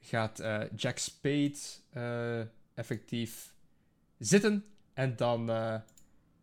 [0.00, 1.54] gaat eh, Jack Spade
[1.90, 2.40] eh,
[2.74, 3.54] effectief
[4.18, 4.64] zitten.
[4.94, 5.74] En dan eh,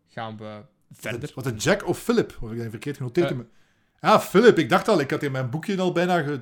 [0.08, 1.32] gaan we verder.
[1.34, 2.36] Wat een Jack of Philip?
[2.40, 3.30] Of heb ik dat verkeerd genoteerd?
[3.30, 3.48] In mijn-
[4.00, 4.58] Ah, Philip.
[4.58, 6.40] Ik dacht al, ik had in mijn boekje al bijna ge...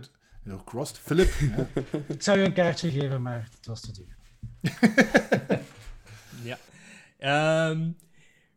[0.65, 0.99] Crossed.
[0.99, 1.33] Philip.
[1.41, 1.69] Ja.
[2.09, 4.17] Ik zou je een kaartje geven, maar het was te duur.
[7.21, 7.91] Ehm,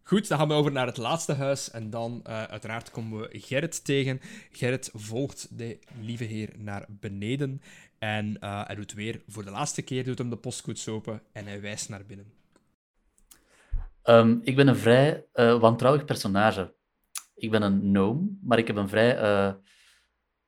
[0.04, 1.72] goed, dan gaan we over naar het laatste huis.
[1.72, 4.22] En dan, eh, uiteraard, komen we Gerrit tegen.
[4.52, 7.62] Gerrit volgt de lieve heer naar beneden.
[8.00, 11.22] En eh, hij doet weer, voor de laatste keer, doet hem de postkoets open.
[11.32, 12.34] En hij wijst naar binnen.
[14.02, 16.74] Ehm, ik ben een vrij eh, wantrouwig personage.
[17.36, 19.18] Ik ben een gnome, maar ik heb een vrij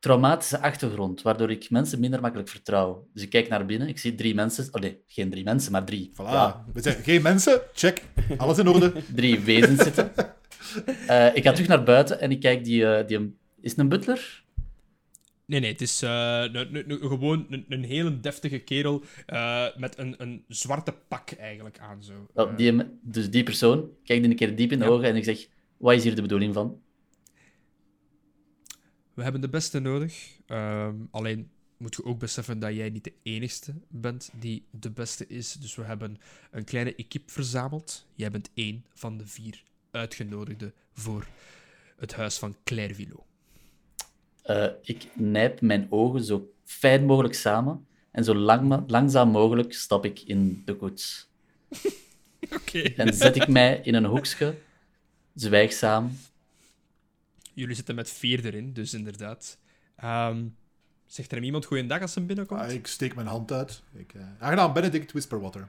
[0.05, 3.07] traumatische achtergrond, waardoor ik mensen minder makkelijk vertrouw.
[3.13, 4.67] Dus ik kijk naar binnen, ik zie drie mensen...
[4.71, 6.11] Oh nee, geen drie mensen, maar drie.
[6.13, 6.15] Voilà.
[6.39, 7.61] Ja, We zijn geen mensen.
[7.73, 8.01] Check.
[8.37, 8.93] Alles in orde.
[9.15, 10.11] drie wezens zitten.
[11.07, 12.85] Eh, ik ga terug naar buiten en ik kijk die...
[12.95, 14.43] eh, die is het een butler?
[15.45, 16.43] Nee, nee, het is eh,
[16.87, 22.03] gewoon een, een hele deftige kerel eh, met een, een zwarte pak eigenlijk aan.
[22.03, 22.13] Zo.
[22.55, 24.91] Die, dus die persoon, kijk die een keer diep in de Ja.
[24.91, 25.47] ogen en ik zeg...
[25.77, 26.81] Wat is hier de bedoeling van?
[29.15, 30.39] We hebben de beste nodig.
[30.45, 35.27] Ehm, alleen moet je ook beseffen dat jij niet de enigste bent die de beste
[35.27, 35.53] is.
[35.53, 36.17] Dus we hebben
[36.51, 38.05] een kleine equipe verzameld.
[38.15, 41.27] Jij bent één van de vier uitgenodigden voor
[41.97, 43.23] het huis van Clairvillot.
[44.41, 50.05] Eh, ik nijp mijn ogen zo fijn mogelijk samen en zo lang, langzaam mogelijk stap
[50.05, 51.27] ik in de koets.
[52.55, 52.79] Oké.
[52.79, 54.57] En zet ik mij in een hoekje,
[55.35, 56.17] zwijgzaam.
[57.55, 59.57] Jullie zitten met vier erin, dus inderdaad.
[59.95, 60.43] Ehm,
[61.05, 62.61] zegt er hem iemand goeiedag als hij binnenkomt?
[62.61, 63.83] Ah, ik steek mijn hand uit.
[63.93, 65.67] Ik, eh, Aangenaam, Benedict Whisperwater.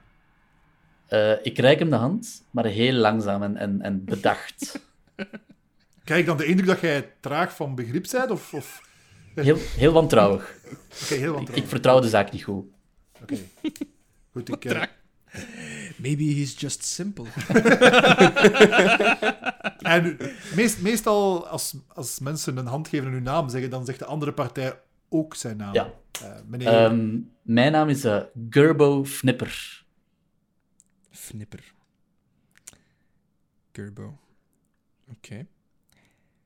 [1.07, 4.79] Eh, ik reik hem de hand, maar heel langzaam en, en, en bedacht.
[6.03, 8.31] Krijg ik dan de indruk dat jij traag van begrip bent?
[8.31, 8.81] Of, of...
[9.35, 10.55] Heel, heel wantrouwig.
[11.03, 11.63] Oké, heel Ik, wantrouwig.
[11.63, 12.65] ik vertrouw de zaak niet goed.
[13.21, 13.37] Oké.
[14.31, 14.65] Goed, ik...
[14.65, 14.83] eh.
[15.97, 17.25] Maybe he's just simple.
[19.77, 20.17] En
[20.55, 24.05] meest, meestal als, als mensen een hand geven en hun naam zeggen, dan zegt de
[24.05, 24.79] andere partij
[25.09, 25.73] ook zijn naam.
[25.73, 25.93] Ja.
[26.21, 29.83] Eh, meneer, Ehm, mijn naam is eh, Gurbo Fnipper.
[31.11, 31.73] Fnipper.
[33.71, 34.17] Gerbo.
[35.11, 35.45] Oké.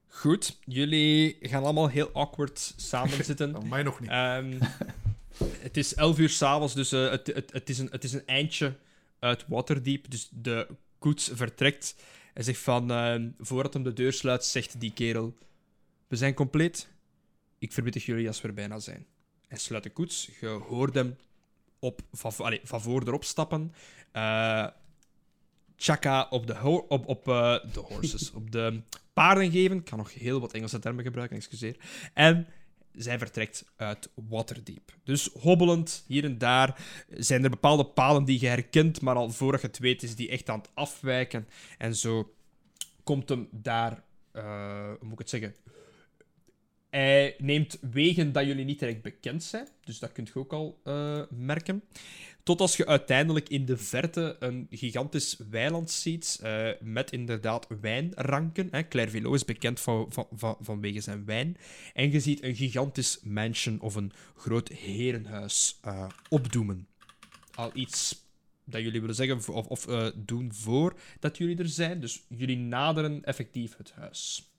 [0.07, 3.55] Goed, jullie gaan allemaal heel awkward samen zitten.
[3.55, 4.09] oh, mij nog niet.
[4.09, 4.59] Ehm,
[5.59, 8.25] het is 11 uur s'avonds, dus eh, het, het, het, is een, het is een
[8.25, 8.75] eindje
[9.21, 10.11] uit Waterdeep.
[10.11, 10.67] Dus de
[10.99, 11.95] koets vertrekt.
[12.33, 15.37] Hij zegt van, ehm, voordat hem de deur sluit, zegt die kerel...
[16.07, 16.89] We zijn compleet.
[17.57, 19.05] Ik verwittig jullie als we er bijna zijn.
[19.47, 20.29] Hij sluit de koets.
[20.39, 21.15] Je hoort hem
[21.79, 23.73] op, van, allee, van voor erop stappen.
[24.11, 24.67] Eh
[25.81, 28.81] Chaka op de, op, op eh, de horses, op de
[29.13, 29.77] paarden geven.
[29.77, 31.75] Ik kan nog heel wat Engelse termen gebruiken, excuseer.
[32.13, 32.47] En
[32.93, 34.93] zij vertrekt uit Waterdeep.
[35.03, 39.61] Dus hobbelend hier en daar zijn er bepaalde palen die je herkent, maar al voordat
[39.61, 41.47] je het weet is die echt aan het afwijken.
[41.77, 42.33] En zo
[43.03, 45.55] komt hem daar, eh, hoe moet ik het zeggen?
[46.91, 50.79] Hij neemt wegen dat jullie niet direct bekend zijn, dus dat kunt je ook al
[50.83, 51.83] eh, merken.
[52.43, 58.67] Tot als je uiteindelijk in de verte een gigantisch weiland ziet, eh, met inderdaad wijnranken.
[58.71, 58.87] Hè.
[58.87, 61.57] Clairvillot is bekend van, van, van, vanwege zijn wijn.
[61.93, 66.87] En je ziet een gigantisch mansion of een groot herenhuis eh, opdoemen.
[67.53, 68.25] Al iets
[68.63, 71.99] dat jullie willen zeggen of, of doen voor dat jullie er zijn.
[71.99, 74.50] Dus jullie naderen effectief het huis.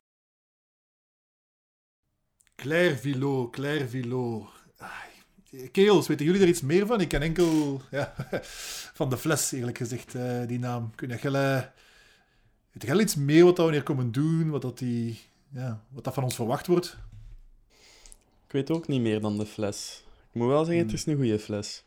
[2.62, 4.48] Claire Villot, Claire Villot.
[5.72, 7.00] Kerels, weten jullie er iets meer van?
[7.00, 8.14] Ik ken enkel ja,
[8.98, 10.94] van de fles, eerlijk gezegd, eh, die naam.
[10.94, 11.72] Kun je wel,
[12.72, 16.22] weet iets meer wat dat wanneer komen doen, wat dat, die, ja, wat dat van
[16.22, 16.96] ons verwacht wordt?
[18.46, 20.04] Ik weet ook niet meer dan de fles.
[20.30, 21.84] Ik moet wel zeggen, het is een goede fles.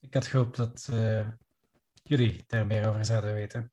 [0.00, 1.28] Ik had gehoopt dat eh,
[2.02, 3.72] jullie daar meer over zouden weten.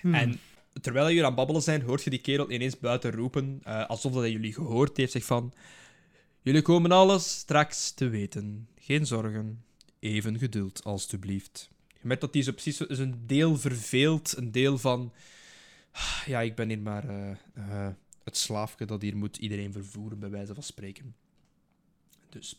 [0.00, 0.14] Hmm.
[0.14, 0.40] En
[0.80, 4.20] terwijl jullie aan babbelen zijn, hoort je die kerel ineens buiten roepen, eh, alsof dat
[4.22, 5.52] hij jullie gehoord heeft, zegt van...
[6.42, 8.68] Jullie komen alles straks te weten.
[8.78, 9.64] Geen zorgen.
[9.98, 11.70] Even geduld, alstublieft.
[11.88, 15.12] Je merkt dat hij zo precies is een deel verveeld, een deel van...
[15.92, 17.92] "Ah, Ja, ik ben hier maar eh, eh,
[18.24, 21.14] het slaafje dat hier moet iedereen vervoeren, bij wijze van spreken.
[22.28, 22.58] Dus.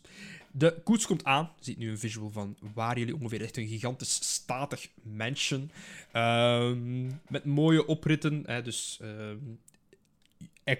[0.58, 1.52] De koets komt aan.
[1.58, 5.70] Je ziet nu een visual van waar jullie ongeveer echt een gigantisch statig mansion.
[6.12, 8.42] ehm, met mooie opritten.
[8.46, 9.38] Hè, dus ehm,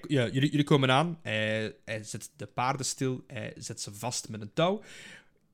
[0.08, 1.18] ja, jullie, komen aan.
[1.22, 3.24] Hij, hij zet de paarden stil.
[3.26, 4.82] Hij zet ze vast met een touw.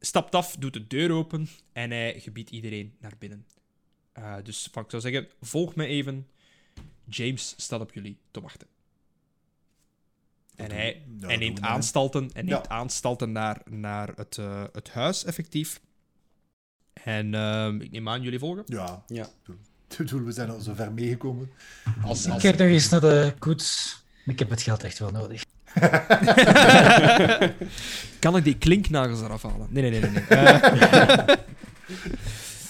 [0.00, 1.48] Stapt af, doet de deur open.
[1.72, 3.46] En hij gebiedt iedereen naar binnen.
[4.12, 6.28] Eh, dus van, ik zou zeggen, volg me even.
[7.08, 8.71] James staat op jullie te wachten.
[10.56, 12.54] En hij, ja, hij dat neemt aanstalten, hij Ja.
[12.54, 15.80] neemt aanstalten naar, naar het, eh, het huis, effectief.
[17.04, 18.62] En ehm, ik neem aan, jullie volgen?
[18.66, 19.28] Ja, Ja.
[20.24, 21.50] we zijn al zo ver meegekomen.
[22.04, 24.00] Als, Ik kijk nog eens naar de koets.
[24.26, 25.44] Ik heb het geld echt wel nodig.
[28.18, 29.66] kan ik die klinknagels eraf halen?
[29.70, 30.10] Nee, nee, nee.
[30.10, 30.20] nee,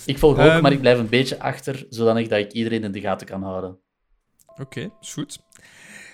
[0.06, 0.62] Ik volg ook, Ehm.
[0.62, 3.78] maar ik blijf een beetje achter, zodanig dat ik iedereen in de gaten kan houden.
[4.56, 5.38] Oké, is goed.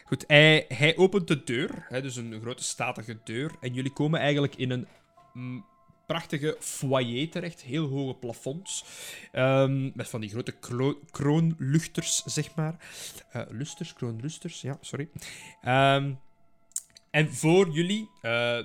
[0.09, 3.51] Goed, hij, hij opent de deur, hè, dus een grote statige deur.
[3.61, 4.87] En jullie komen eigenlijk in een
[5.33, 5.65] mm,
[6.07, 7.63] prachtige foyer terecht.
[7.63, 8.85] Heel hoge plafonds.
[9.33, 10.55] ehm, met van die grote
[11.11, 12.77] kroonluchters, zeg maar.
[13.31, 15.09] Eh, lusters, kroonlusters, ja, sorry.
[15.63, 16.13] Ehm,
[17.11, 18.59] en voor jullie eh,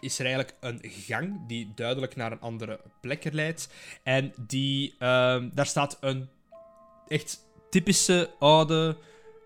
[0.00, 3.68] is er eigenlijk een gang die duidelijk naar een andere plek leidt.
[4.02, 6.28] En die, ehm, daar staat een
[7.08, 7.40] echt
[7.70, 8.96] typische oude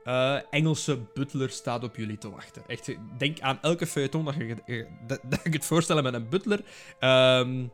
[0.07, 2.63] eh, Engelse butler staat op jullie te wachten.
[2.67, 6.29] Echt, denk aan elke feuilleton dat je, je- dat, dat je het voorstellen met een
[6.29, 6.61] butler.
[6.99, 7.67] Ehm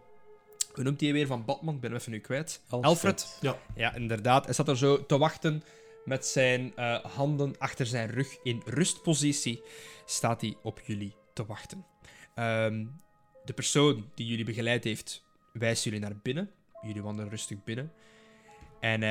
[0.75, 1.75] hoe noemt hij weer van Batman?
[1.75, 2.62] Ik ben hem even nu kwijt.
[2.68, 3.38] Alfred.
[3.40, 3.59] Ja.
[3.75, 4.45] Ja, inderdaad.
[4.45, 5.62] Hij staat er zo te wachten
[6.05, 9.62] met zijn eh, handen achter zijn rug in rustpositie.
[10.05, 11.87] Staat hij op jullie te wachten.
[12.35, 12.85] Ehm,
[13.45, 16.51] de persoon die jullie begeleid heeft, wijst jullie naar binnen.
[16.83, 17.92] Jullie wandelen rustig binnen.
[18.81, 19.09] En eh,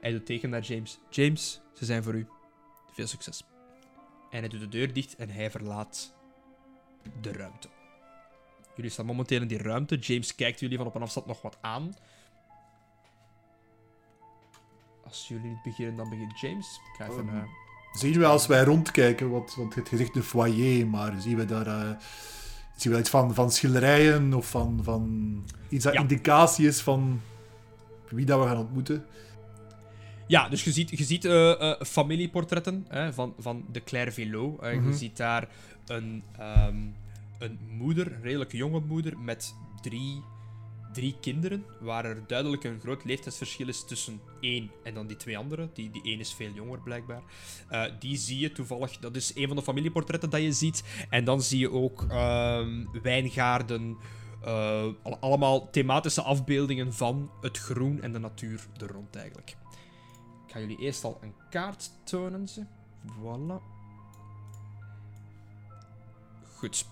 [0.00, 0.98] hij doet teken naar James.
[1.10, 2.26] James, ze zijn voor u.
[2.92, 3.44] Veel succes.
[4.30, 6.14] En hij doet de deur dicht en hij verlaat
[7.20, 7.68] de ruimte.
[8.76, 9.96] Jullie staan momenteel in die ruimte.
[9.96, 11.94] James kijkt jullie van op een afstand nog wat aan.
[15.04, 16.66] Als jullie niet beginnen, dan begint James.
[16.66, 17.28] Ik ga even...
[17.28, 17.42] Ehm, eh,
[17.92, 21.66] Zien we als wij rondkijken, wat, want het gezegd de foyer, maar zien we daar
[21.66, 21.96] eh,
[22.76, 26.00] zien we iets van, van schilderijen of van, van iets dat Ja.
[26.00, 27.20] indicatie is van
[28.08, 29.06] wie dat we gaan ontmoeten?
[30.30, 34.58] Ja, dus je ziet, je ziet eh, eh, familieportretten hè, van, van de Claire Velo.
[34.60, 34.88] Eh, Mhm.
[34.88, 35.48] Je ziet daar
[35.86, 36.76] een, ehm,
[37.38, 40.22] een moeder, een redelijk jonge moeder, met drie,
[40.92, 41.64] drie kinderen.
[41.80, 45.70] Waar er duidelijk een groot leeftijdsverschil is tussen één en dan die twee anderen.
[45.74, 47.22] Die, die één is veel jonger, blijkbaar.
[47.68, 48.98] Eh, die zie je toevallig.
[48.98, 50.84] Dat is een van de familieportretten dat je ziet.
[51.08, 53.96] En dan zie je ook ehm, wijngaarden.
[55.02, 59.56] al- allemaal thematische afbeeldingen van het groen en de natuur er rond eigenlijk.
[60.50, 62.48] Ik ga jullie eerst al een kaart tonen.
[62.48, 62.64] Ze.
[63.06, 63.62] Voilà.
[66.56, 66.86] Goed.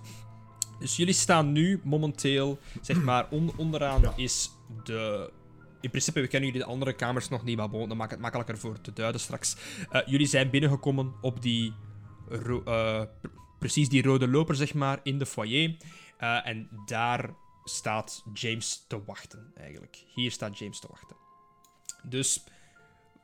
[0.79, 4.13] Dus jullie staan nu momenteel, zeg maar, on- onderaan Ja.
[4.17, 4.51] is
[4.85, 5.33] de...
[5.81, 8.59] In principe kennen jullie de andere kamers nog niet, maar bon, dan maakt het makkelijker
[8.59, 9.57] voor te duiden straks.
[9.91, 11.75] Eh, jullie zijn binnengekomen op die...
[12.31, 13.03] eh, pre-
[13.59, 15.77] precies die rode loper, zeg maar, in de foyer.
[16.19, 17.31] Eh, en daar
[17.65, 20.05] staat James te wachten, eigenlijk.
[20.15, 21.17] Hier staat James te wachten.
[22.03, 22.45] Dus...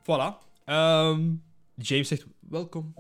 [0.04, 0.38] Voilà.
[0.64, 1.32] Ehm,
[1.74, 2.94] James zegt, welkom.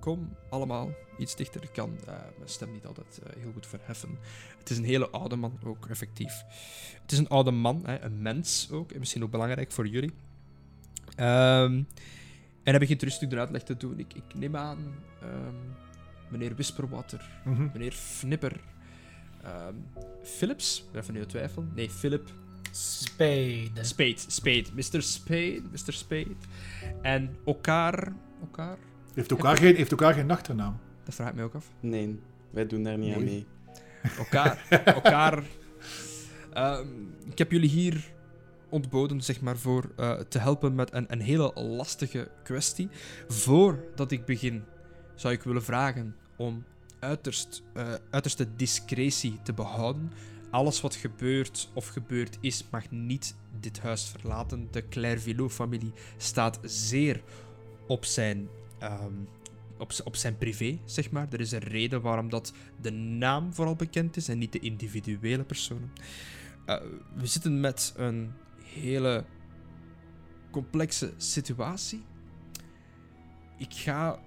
[0.00, 1.62] Kom allemaal iets dichter.
[1.62, 4.18] Ik kan eh, mijn stem niet altijd eh, heel goed verheffen.
[4.58, 6.42] Het is een hele oude man ook, effectief.
[7.02, 8.92] Het is een oude man, hè, een mens ook.
[8.92, 10.12] En misschien ook belangrijk voor jullie.
[11.16, 11.72] Ehm,
[12.62, 13.98] en hij begint rustig de uitleg te doen.
[13.98, 15.54] Ik, ik neem aan, ehm,
[16.28, 17.68] meneer Whisperwater, Mhm.
[17.72, 18.60] meneer Fnipper,
[20.22, 21.72] Philips, ik even nu het twijfelen.
[21.74, 22.28] Nee, Philip
[22.76, 23.84] Spade.
[23.84, 25.02] Spade, Spade, Mr.
[25.02, 25.92] Spade, Mr.
[25.92, 26.36] Spade.
[27.02, 28.78] En elkaar, elkaar,
[29.14, 30.78] Heeft elkaar geen, heeft elkaar geen achternaam?
[31.04, 31.70] dat vraag ik me ook af.
[31.80, 33.46] Nee, wij doen daar niet aan mee.
[34.18, 35.42] Elkaar, elkaar.
[36.52, 36.86] Ehm,
[37.30, 38.12] ik heb jullie hier
[38.68, 42.88] ontboden, zeg maar, voor eh, te helpen met een, een hele lastige kwestie.
[43.28, 44.64] Voordat ik begin,
[45.14, 46.64] zou ik willen vragen om
[46.98, 50.12] uiterst, eh, uiterste discretie te behouden.
[50.50, 54.68] Alles wat gebeurt of gebeurd is, mag niet dit huis verlaten.
[54.70, 57.22] De Clairvillot-familie staat zeer
[57.86, 59.12] op zijn, ehm,
[59.78, 61.26] op, op zijn privé, zeg maar.
[61.30, 65.44] Er is een reden waarom dat de naam vooral bekend is en niet de individuele
[65.44, 65.92] personen.
[66.66, 66.76] Eh,
[67.14, 68.32] we zitten met een
[68.62, 69.24] hele
[70.50, 72.04] complexe situatie.
[73.58, 74.18] Ik ga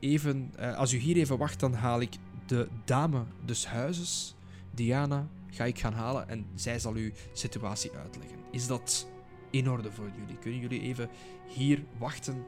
[0.00, 2.14] even, eh, als u hier even wacht, dan haal ik
[2.46, 4.34] de dame des huizes,
[4.70, 8.38] Diana, ga ik gaan halen en zij zal uw situatie uitleggen.
[8.50, 9.06] Is dat
[9.50, 10.38] in orde voor jullie?
[10.38, 11.08] Kunnen jullie even
[11.46, 12.44] hier wachten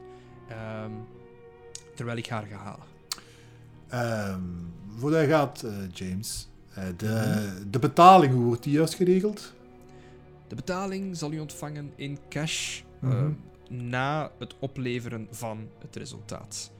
[0.49, 0.91] ehm,
[1.95, 2.85] terwijl ik haar ga halen?
[3.87, 4.41] Ehm,
[4.97, 9.53] voordat je gaat, eh, James, eh, de, de betaling, hoe wordt die juist geregeld?
[10.47, 13.31] De betaling zal u ontvangen in cash Mhm.
[13.69, 16.71] na het opleveren van het resultaat.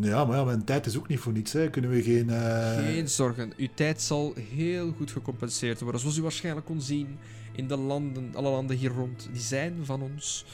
[0.00, 1.52] Ja, maar ja, mijn tijd is ook niet voor niets.
[1.52, 1.70] Hè.
[1.70, 2.30] Kunnen we geen...
[2.30, 6.00] eh, Geen zorgen, uw tijd zal heel goed gecompenseerd worden.
[6.00, 7.18] Zoals u waarschijnlijk kon zien
[7.52, 10.44] in de landen, alle landen hier rond, die zijn van ons.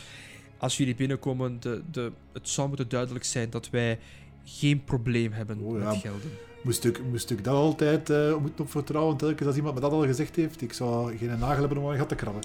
[0.59, 3.99] Als jullie binnenkomen, de, de, het zou moeten duidelijk zijn dat wij
[4.45, 5.88] geen probleem hebben Oh ja.
[5.88, 6.31] met gelden.
[6.62, 9.93] Moest ik, moest ik dat altijd eh moeten op vertrouwen, telkens als iemand me dat
[9.93, 10.62] al gezegd heeft?
[10.62, 12.43] Ik zou geen nagel hebben om aan gat te krabben.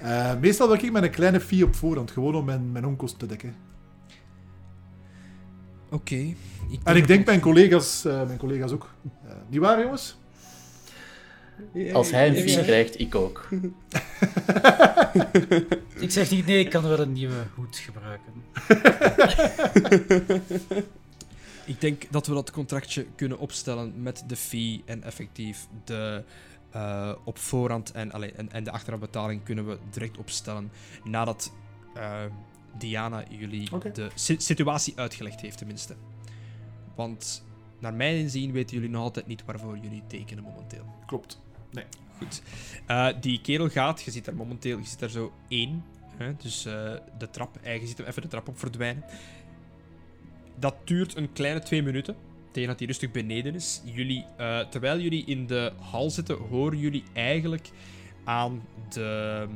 [0.00, 3.18] Eh, meestal werk ik met een kleine fee op voorhand, gewoon om mijn, mijn onkosten
[3.18, 3.54] te dekken.
[5.92, 6.34] Oké.
[6.84, 8.90] En ik denk mijn collega's, eh, mijn collega's ook.
[9.24, 10.16] Eh niet waar, jongens?
[11.92, 13.48] Als hij een fee krijgt, ik ook.
[15.98, 18.32] Ik zeg niet nee, ik kan wel een nieuwe hoed gebruiken.
[21.64, 26.24] Ik denk dat we dat contractje kunnen opstellen met de fee en effectief de
[26.70, 30.70] eh, op voorhand en, allee, en, en de achterafbetaling kunnen we direct opstellen
[31.04, 31.52] nadat
[31.94, 32.20] eh,
[32.78, 35.96] Diana jullie de si- situatie uitgelegd heeft tenminste.
[36.94, 37.44] Want
[37.78, 40.84] naar mijn inzien weten jullie nog altijd niet waarvoor jullie tekenen momenteel.
[41.06, 41.40] Klopt.
[42.18, 42.42] Goed.
[42.86, 45.84] Eh, die kerel gaat, je ziet daar momenteel, je ziet daar zo één.
[46.16, 49.04] Hè, dus eh, de trap, eh, je ziet hem even de trap op verdwijnen.
[50.58, 52.16] Dat duurt een kleine twee minuten.
[52.50, 53.80] Tegen dat hij rustig beneden is.
[53.84, 54.24] Jullie,
[54.70, 57.70] terwijl jullie in de hal zitten, horen jullie eigenlijk
[58.24, 59.46] aan de.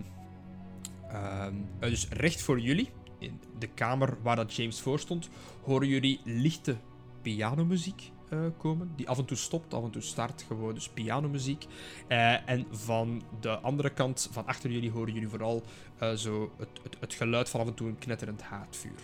[1.08, 2.88] ehm, eh, dus recht voor jullie,
[3.26, 5.28] in de kamer waar dat James voor stond,
[5.62, 6.76] horen jullie lichte
[7.22, 8.92] pianomuziek eh, komen.
[8.96, 10.42] Die af en toe stopt, af en toe start.
[10.42, 11.66] Gewoon dus pianomuziek.
[12.08, 15.62] Eh, en van de andere kant, van achter jullie, horen jullie vooral
[15.98, 19.00] eh, zo het, het, het geluid van af en toe een knetterend haardvuur.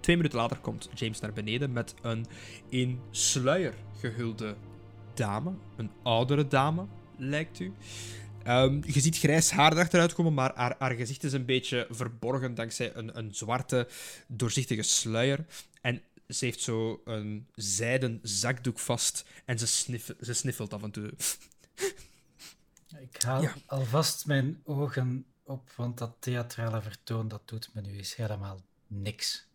[0.00, 2.26] Twee minuten later komt James naar beneden met een
[2.68, 4.56] in sluier gehulde
[5.14, 5.52] dame.
[5.76, 6.86] Een oudere dame,
[7.16, 7.72] lijkt u.
[8.44, 12.54] Ehm, je ziet grijs haar achteruit komen, maar haar, haar gezicht is een beetje verborgen
[12.54, 13.88] dankzij een, een zwarte,
[14.26, 15.44] doorzichtige sluier.
[15.80, 20.90] En ze heeft zo een zijden zakdoek vast en ze, sniff, ze sniffelt af en
[20.90, 21.12] toe.
[23.00, 23.54] Ik haal Ja.
[23.66, 29.46] alvast mijn ogen op, want dat theatrale vertoon, dat doet me nu eens helemaal niks.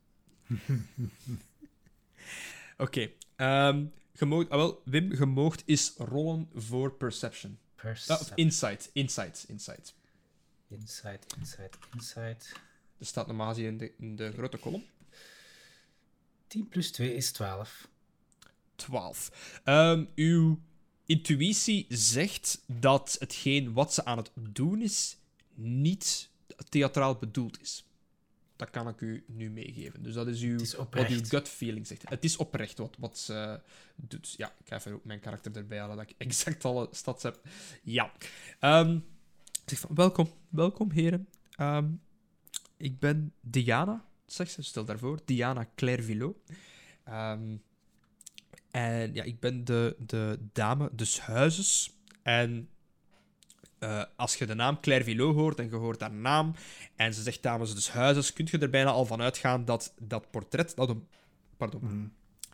[2.78, 3.10] Oké.
[3.36, 3.86] ehm,
[4.19, 7.58] moogt- ah, wel, Wim, je moogt is rollen voor perception.
[7.77, 8.31] Perception.
[8.31, 8.89] of insight.
[8.93, 9.45] Insight.
[9.47, 9.93] Insight.
[10.69, 12.51] Insight, insight, insight.
[12.97, 14.85] Dat staat normaal gezien in de, in de grote kolom.
[16.47, 17.87] 10 plus 2 is 12.
[18.75, 19.59] 12.
[19.63, 20.59] Ehm, uw
[21.05, 25.17] intuïtie zegt dat hetgeen wat ze aan het doen is,
[25.53, 26.29] niet
[26.69, 27.87] theatraal bedoeld is.
[28.57, 30.03] Dat kan ik u nu meegeven.
[30.03, 32.09] Dus dat is uw, is wat uw gut feeling zegt.
[32.09, 33.59] Het is oprecht wat, wat ze
[33.95, 34.33] doet.
[34.37, 37.41] Ja, ik ga even ook mijn karakter erbij halen, dat ik exact alle stats heb.
[37.83, 38.11] Ja.
[39.63, 41.27] Ik zeg van, welkom, welkom heren.
[41.51, 41.89] Ehm,
[42.77, 45.19] ik ben Diana, zegt ze, stel daarvoor.
[45.25, 46.37] Diana Clairvillot.
[47.03, 47.55] Ehm
[48.77, 51.97] en ja, ik ben de, de dame des huizes.
[52.21, 52.69] En
[53.79, 56.53] eh, als je de naam Claire Villot hoort en je hoort haar naam
[56.95, 60.31] en ze zegt dames des huizes, kun je er bijna al van uitgaan dat dat
[60.31, 61.07] portret dat om,
[61.57, 62.05] pardon, Mhm.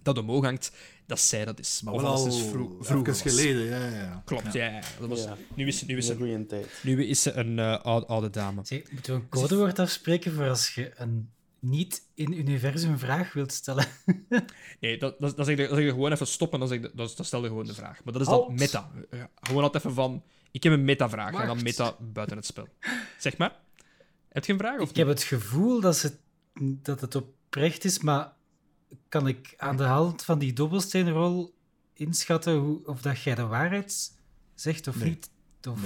[0.03, 0.71] dat omhoog hangt,
[1.05, 1.81] dat zij dat is.
[1.83, 4.21] Maar Of wel als al het vro- vroeger geleden, ja, ja, ja.
[4.25, 4.65] Klopt, ja.
[4.65, 5.37] ja, Dat was, Ja.
[5.55, 6.67] Nu, is, nu, is ze, goede tijd.
[6.83, 8.61] nu is ze een eh, oude, oude dame.
[8.65, 13.85] Zeg, moeten we een codewoord afspreken voor als je een niet-in-universum vraag wilt stellen?
[14.79, 16.91] Nee, dat, dat, dat zeg je, dat zeg je gewoon even stoppen, dan, zeg je,
[16.93, 18.03] dat, dat stel je gewoon de vraag.
[18.03, 18.91] Maar dat is dan meta.
[19.11, 22.67] Ja, Gewoon altijd even van, ik heb een meta-vraag en dan meta buiten het spel.
[23.17, 23.55] Zeg maar.
[24.29, 24.79] Heb je een vraag?
[24.79, 26.13] Of Ik heb het gevoel dat, ze,
[26.61, 28.33] dat het oprecht is, maar
[29.09, 31.53] kan ik aan de hand van die dobbelsteenrol
[31.93, 34.11] inschatten hoe, of dat jij de waarheid
[34.55, 35.09] zegt of Nee.
[35.09, 35.29] niet?
[35.69, 35.79] Of...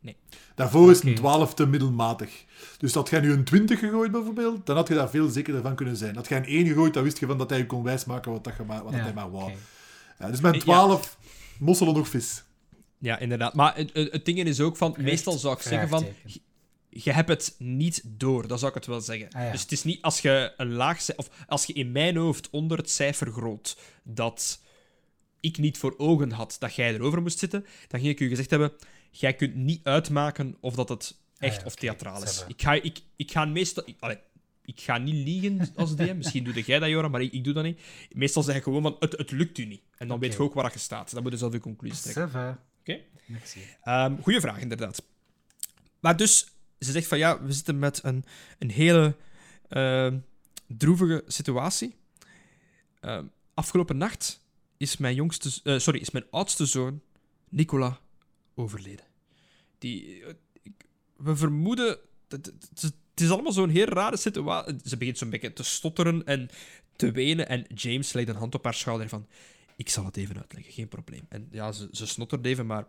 [0.00, 0.16] Nee.
[0.54, 2.44] Daarvoor is een 12 te middelmatig.
[2.78, 5.74] Dus had jij nu een 20 gegooid bijvoorbeeld, dan had je daar veel zekerder van
[5.74, 6.14] kunnen zijn.
[6.16, 8.44] Had jij een 1 gegooid, dan wist je van dat hij je kon wijsmaken wat,
[8.44, 9.44] dat je maar, wat dat hij maar wou.
[9.44, 9.58] oké.
[10.18, 10.60] Ja, dus met Ja.
[10.60, 11.18] 12
[11.58, 12.42] mosselen nog vis.
[12.98, 13.54] Ja, inderdaad.
[13.54, 16.40] Maar het, het, ding is ook van, meestal zou ik zeggen van, je,
[16.88, 19.30] je hebt het niet door, dat zou ik het wel zeggen.
[19.30, 19.50] Ah, ja.
[19.50, 22.78] Dus het is niet als je een laag of als je in mijn hoofd onder
[22.78, 24.60] het cijfer groot dat
[25.40, 28.50] ik niet voor ogen had dat jij erover moest zitten, dan ging ik u gezegd
[28.50, 28.72] hebben,
[29.10, 32.44] jij kunt niet uitmaken of dat het echt Ah, ja, of theatraal is.
[32.48, 33.82] Ik ga, ik, ik ga meestal...
[33.86, 34.18] Ik, allee,
[34.64, 36.16] ik ga niet liegen als DM.
[36.16, 37.80] Misschien doe jij dat, Joran, maar ik, ik doe dat niet.
[38.12, 39.82] Meestal zeg ik gewoon van, het, het lukt u niet.
[39.96, 41.12] En dan weet je ook waar je staat.
[41.12, 42.58] Dan moet je zelf je conclusie trekken.
[42.88, 43.00] Oké?
[43.82, 45.02] Ehm goeie vraag, inderdaad.
[46.00, 46.46] Maar dus,
[46.78, 48.24] ze zegt van ja, we zitten met een,
[48.58, 49.16] een hele
[49.68, 50.18] ehm,
[50.66, 51.94] droevige situatie.
[53.00, 53.24] Ehm,
[53.54, 54.40] afgelopen nacht
[54.76, 57.00] is mijn, jongste, eh, sorry, is mijn oudste zoon,
[57.48, 58.00] Nicola,
[58.54, 59.04] overleden.
[59.78, 60.34] Die, eh,
[61.16, 61.98] we vermoeden...
[62.28, 64.78] Het is allemaal zo'n heel rare situatie.
[64.84, 66.48] Ze begint zo'n beetje te stotteren en
[66.96, 67.48] te wenen.
[67.48, 69.26] En James legt een hand op haar schouder van...
[69.78, 71.26] Ik zal het even uitleggen, geen probleem.
[71.28, 72.86] En ja, ze, ze even, maar...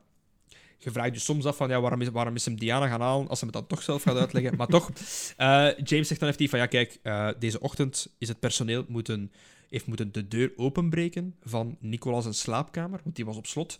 [0.78, 3.28] Je vraagt je soms af van, ja, waarom is, waarom is hem Diana gaan halen
[3.28, 4.58] als ze het dan toch zelf gaat uitleggen.
[4.58, 4.90] maar toch,
[5.38, 9.32] eh, James zegt dan effectief van, ja, kijk, eh, deze ochtend is het personeel moeten,
[9.70, 13.80] heeft moeten de deur openbreken van Nicolas' zijn slaapkamer, want die was op slot.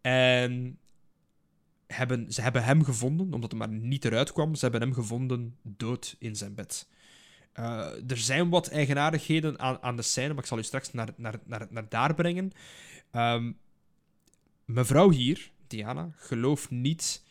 [0.00, 0.78] En
[1.86, 5.56] hebben, ze hebben hem gevonden, omdat hij maar niet eruit kwam, ze hebben hem gevonden
[5.62, 6.88] dood in zijn bed.
[7.58, 11.08] Eh, er zijn wat eigenaardigheden aan, aan de scène, maar ik zal u straks naar,
[11.16, 12.52] naar, naar, naar daar brengen.
[13.10, 13.52] Ehm,
[14.64, 17.22] mevrouw hier, Diana, gelooft niet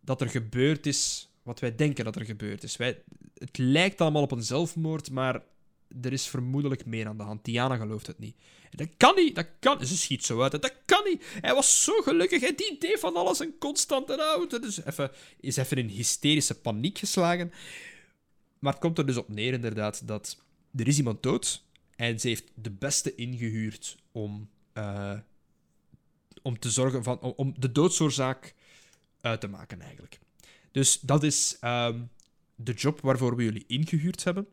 [0.00, 2.76] dat er gebeurd is wat wij denken dat er gebeurd is.
[2.76, 3.02] Wij,
[3.34, 5.42] het lijkt allemaal op een zelfmoord, maar
[6.02, 7.44] er is vermoedelijk meer aan de hand.
[7.44, 8.36] Diana gelooft het niet.
[8.70, 10.52] Dat kan niet, dat kan Ze schiet zo uit.
[10.52, 11.24] Dat kan niet.
[11.40, 12.40] Hij was zo gelukkig.
[12.40, 14.62] Hij die deed van alles en constant en oud.
[14.62, 15.10] Dus even,
[15.40, 17.52] is even in hysterische paniek geslagen.
[18.64, 20.42] Maar het komt er dus op neer, inderdaad, dat
[20.76, 21.64] er is iemand dood
[21.96, 25.18] en ze heeft de beste ingehuurd om, eh,
[26.42, 28.54] om te zorgen van, om, de doodsoorzaak
[29.20, 30.18] uit te maken, eigenlijk.
[30.70, 32.00] Dus dat is ehm,
[32.54, 34.46] de job waarvoor we jullie ingehuurd hebben.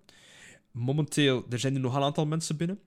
[0.71, 2.79] Momenteel, er zijn nu nog een aantal mensen binnen.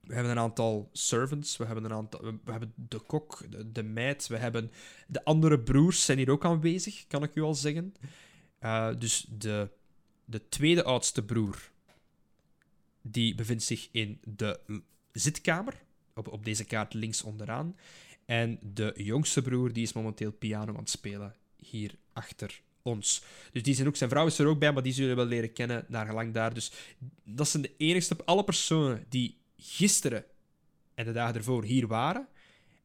[0.00, 3.72] We hebben een aantal servants, we hebben, een aantal, we we hebben de kok, de,
[3.72, 4.70] de meid, we hebben
[5.06, 7.94] de andere broers zijn hier ook aanwezig, kan ik u al zeggen.
[8.58, 9.68] Eh, dus de,
[10.26, 11.70] de tweede oudste broer,
[13.02, 14.60] die bevindt zich in de
[15.12, 15.74] zitkamer,
[16.14, 17.76] op, op deze kaart links onderaan.
[18.24, 23.22] En de jongste broer, die is momenteel piano aan het spelen, hier achter ons.
[23.52, 25.26] Dus die zijn ook, zijn vrouw is er ook bij, maar die zullen we wel
[25.26, 26.54] leren kennen naar gelang daar.
[26.54, 26.72] Dus
[27.24, 30.24] dat zijn de enigste, alle personen die gisteren
[30.94, 32.28] en de dagen ervoor hier waren,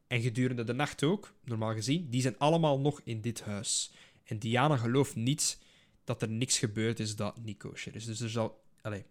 [0.06, 3.92] en gedurende de nacht ook, normaal gezien, die zijn allemaal nog in dit huis.
[4.24, 5.58] En Diana gelooft niet
[6.04, 8.04] dat er niks gebeurd is dat niet kosher is.
[8.04, 8.62] Dus er zal...
[8.82, 9.04] Allee,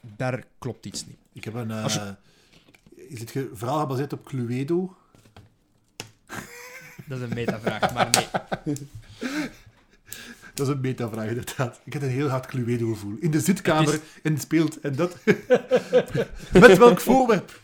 [0.00, 1.18] daar klopt iets niet.
[1.32, 1.70] Ik heb een...
[1.70, 2.16] eh, je-
[3.08, 4.96] Is het ge- verhaal gebaseerd op Cluedo?
[7.06, 8.10] Dat is een metavraag, maar
[8.64, 8.74] nee.
[10.54, 11.80] Dat is een metavraag, inderdaad.
[11.84, 13.16] Ik heb een heel hard Cluedo-gevoel.
[13.20, 15.16] In de zitkamer Het en speelt en dat...
[16.52, 17.60] Met welk voorwerp?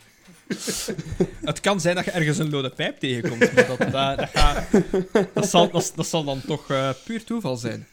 [1.41, 4.67] Het kan zijn dat je ergens een lode pijp tegenkomt, maar dat, dat, dat, gaat-
[5.33, 7.87] dat, zal, dat, dat zal dan toch eh, puur toeval zijn.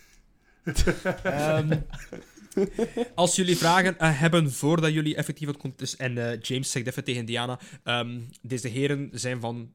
[1.23, 1.81] Ehm,
[3.14, 5.79] als jullie vragen eh, hebben voordat jullie effectief het komt...
[5.79, 7.59] Dus, en eh, James zegt even tegen Diana...
[7.85, 9.73] ehm, deze heren zijn van,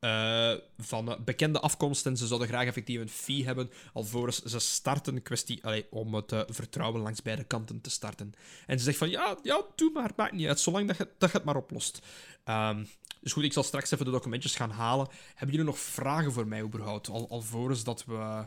[0.00, 5.22] eh, van bekende afkomst en ze zouden graag effectief een fee hebben alvorens ze starten.
[5.22, 8.32] Kwestie om het vertrouwen langs beide kanten te starten.
[8.66, 11.30] En ze zegt van, ja, ja, doe maar, maakt niet uit, zolang dat je, dat
[11.30, 12.06] je het maar oplost.
[12.44, 12.84] Ehm,
[13.20, 15.08] dus goed, ik zal straks even de documentjes gaan halen.
[15.28, 18.46] Hebben jullie nog vragen voor mij überhaupt, al, alvorens dat we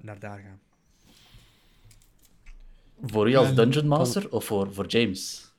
[0.00, 0.60] naar daar gaan?
[3.02, 5.52] Voor u als Dungeon Master of voor, voor James?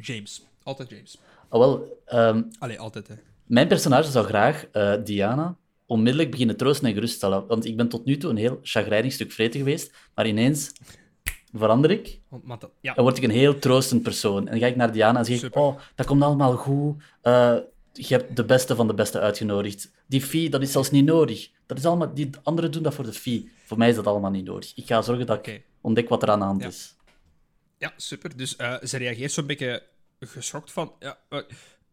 [0.00, 0.42] James.
[0.62, 1.18] Altijd James.
[1.48, 3.14] Oh, wel, ehm, Allee, altijd, hè.
[3.46, 5.56] mijn personage zou graag eh, Diana
[5.86, 7.46] onmiddellijk beginnen troosten en geruststellen.
[7.46, 10.72] Want ik ben tot nu toe een heel chagrijnig stuk vreten geweest, maar ineens
[11.54, 14.38] verander ik Want, ja, dan word ik een heel troostend persoon.
[14.38, 15.60] En dan ga ik naar Diana en zeg ik, Super.
[15.60, 17.02] oh, dat komt allemaal goed.
[17.20, 17.56] Eh,
[17.92, 19.90] je hebt de beste van de beste uitgenodigd.
[20.06, 21.50] Die fee, dat is zelfs niet nodig.
[21.66, 23.50] Dat is allemaal, die anderen doen dat voor de fee.
[23.64, 24.72] Voor mij is dat allemaal niet nodig.
[24.76, 26.96] Ik ga zorgen dat ik ontdek wat er aan de hand is.
[27.78, 28.36] Ja, super.
[28.36, 29.86] Dus eh, ze reageert zo'n beetje
[30.20, 30.94] geschokt van...
[30.98, 31.38] Ja, eh,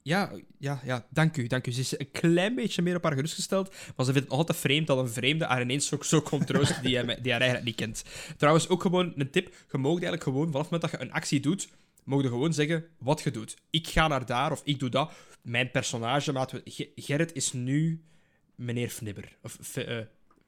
[0.01, 1.71] ja, ja, ja, dank u, dank u.
[1.71, 4.87] Ze is een klein beetje meer op haar gerustgesteld, maar ze vindt het altijd vreemd
[4.87, 7.75] dat een vreemde haar ineens ook zo komt troosten die, hij, die haar eigenlijk niet
[7.75, 8.03] kent.
[8.37, 9.53] Trouwens, ook gewoon een tip.
[9.71, 11.69] Je mag eigenlijk gewoon, vanaf het moment dat je een actie doet,
[12.03, 13.57] mogen je gewoon zeggen wat je doet.
[13.69, 15.11] Ik ga naar daar, of ik doe dat.
[15.41, 16.71] Mijn personage, laten we...
[16.71, 18.03] Ge- Gerrit is nu
[18.55, 19.37] meneer Fnibber.
[19.41, 19.99] Of, eh,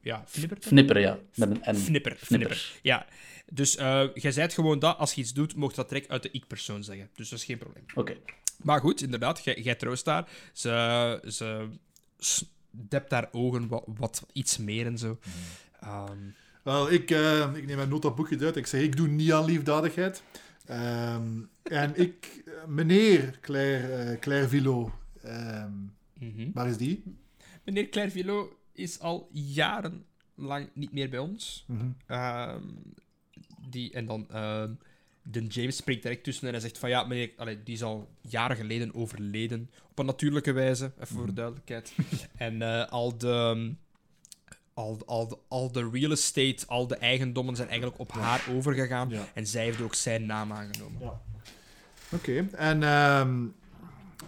[0.02, 0.24] ja?
[0.60, 1.18] Fnipperen, ja.
[1.34, 1.78] Met een N.
[1.78, 2.78] Fnipper, fnipper.
[2.82, 3.06] Ja,
[3.52, 6.30] dus eh jij zei gewoon dat, als je iets doet, mocht dat direct uit de
[6.30, 7.10] ik-persoon zeggen.
[7.14, 7.84] Dus dat is geen probleem.
[7.94, 8.16] Oké.
[8.62, 10.28] Maar goed, inderdaad, jij, jij troost daar.
[10.52, 11.68] Ze, ze
[12.70, 15.18] dept haar ogen wat, wat iets meer en zo.
[15.80, 16.18] Ehm,
[16.62, 18.56] Wel, ik, eh, ik neem mijn notaboekje uit.
[18.56, 20.22] Ik zeg, ik doe niet aan liefdadigheid.
[20.66, 24.90] Ehm, en ik, meneer Claire, eh, Claire Villot,
[25.22, 25.72] ehm,
[26.18, 26.50] mhm.
[26.52, 27.02] waar is die?
[27.64, 31.64] Meneer Clairvillot is al jarenlang niet meer bij ons.
[31.66, 31.86] Mhm.
[32.06, 32.62] Ehm,
[33.68, 34.26] die, en dan...
[34.30, 34.72] ehm,
[35.24, 38.08] de James spreekt direct tussen en hij zegt van ja, meneer, allee, die is al
[38.20, 39.70] jaren geleden overleden.
[39.90, 41.92] Op een natuurlijke wijze, even voor de duidelijkheid.
[42.36, 43.74] en eh, al de...
[44.74, 49.08] Al, al, de- al de real estate, al de eigendommen zijn eigenlijk op haar overgegaan.
[49.08, 49.28] Ja.
[49.34, 51.20] En zij heeft ook zijn naam aangenomen.
[52.12, 53.44] Oké, en ehm,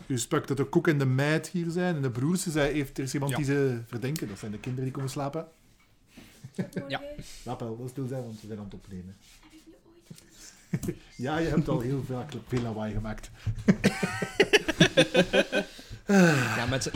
[0.07, 2.43] U sprak dat de kok en de meid hier zijn en de broers.
[2.43, 3.37] Ze zei, heeft, er is iemand Ja.
[3.37, 4.29] die ze verdenken.
[4.29, 5.47] Dat zijn de kinderen die komen slapen.
[6.89, 7.03] Ja.
[7.43, 9.15] Laat wel, wel stil zijn, want we zijn aan het opnemen.
[11.17, 13.31] ja, je hebt al heel vaak veel lawaai gemaakt.
[16.57, 16.91] Ja, met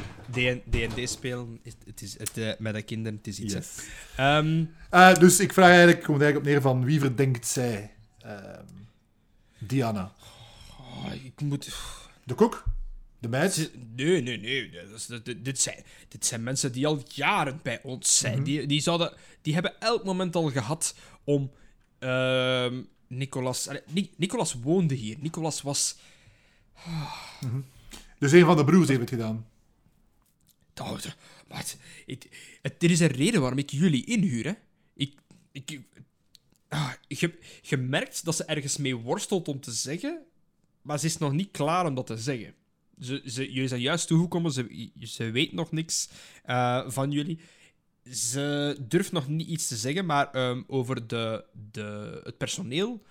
[0.71, 3.53] D&D spelen, is- het is, het, eh, met de kinderen, het is iets.
[3.55, 3.79] Yes.
[4.17, 8.65] Ehm, Eh, dus ik vraag eigenlijk, komt eigenlijk op neer van wie verdenkt zij Ehm,
[9.59, 10.13] Diana?
[10.79, 11.77] oh, ik moet...
[12.25, 12.65] De kok?
[13.21, 13.51] De?
[13.53, 14.71] Ze- Nee, nee, nee.
[14.71, 18.35] Dat is- dat- dit, dit zijn, dit zijn mensen die al jaren bij ons zijn.
[18.35, 18.45] Mhm.
[18.45, 19.12] die, die, zouden,
[19.43, 20.95] die hebben elk moment al gehad
[21.25, 21.51] om...
[21.99, 23.69] ehm Nicolas...
[23.87, 25.16] Ni- Nicolas woonde hier.
[25.21, 25.97] Nicolas was...
[28.19, 29.47] Dus een van de broers heeft het gedaan.
[30.75, 31.12] De-
[31.49, 32.29] maar het, het-
[32.62, 34.53] het- er is een reden waarom ik jullie inhuur, hè.
[34.95, 35.14] Ik...
[35.53, 35.81] ik
[36.69, 40.23] ah, je, je merkt dat ze ergens mee worstelt om te zeggen,
[40.83, 42.55] maar ze is nog niet klaar om dat te zeggen.
[43.01, 46.09] Ze, ze, jullie zijn juist toegekomen, ze, ze weet nog niks
[46.45, 47.39] eh, van jullie.
[48.11, 53.03] Ze durft nog niet iets te zeggen, maar ehm, over de, de, het personeel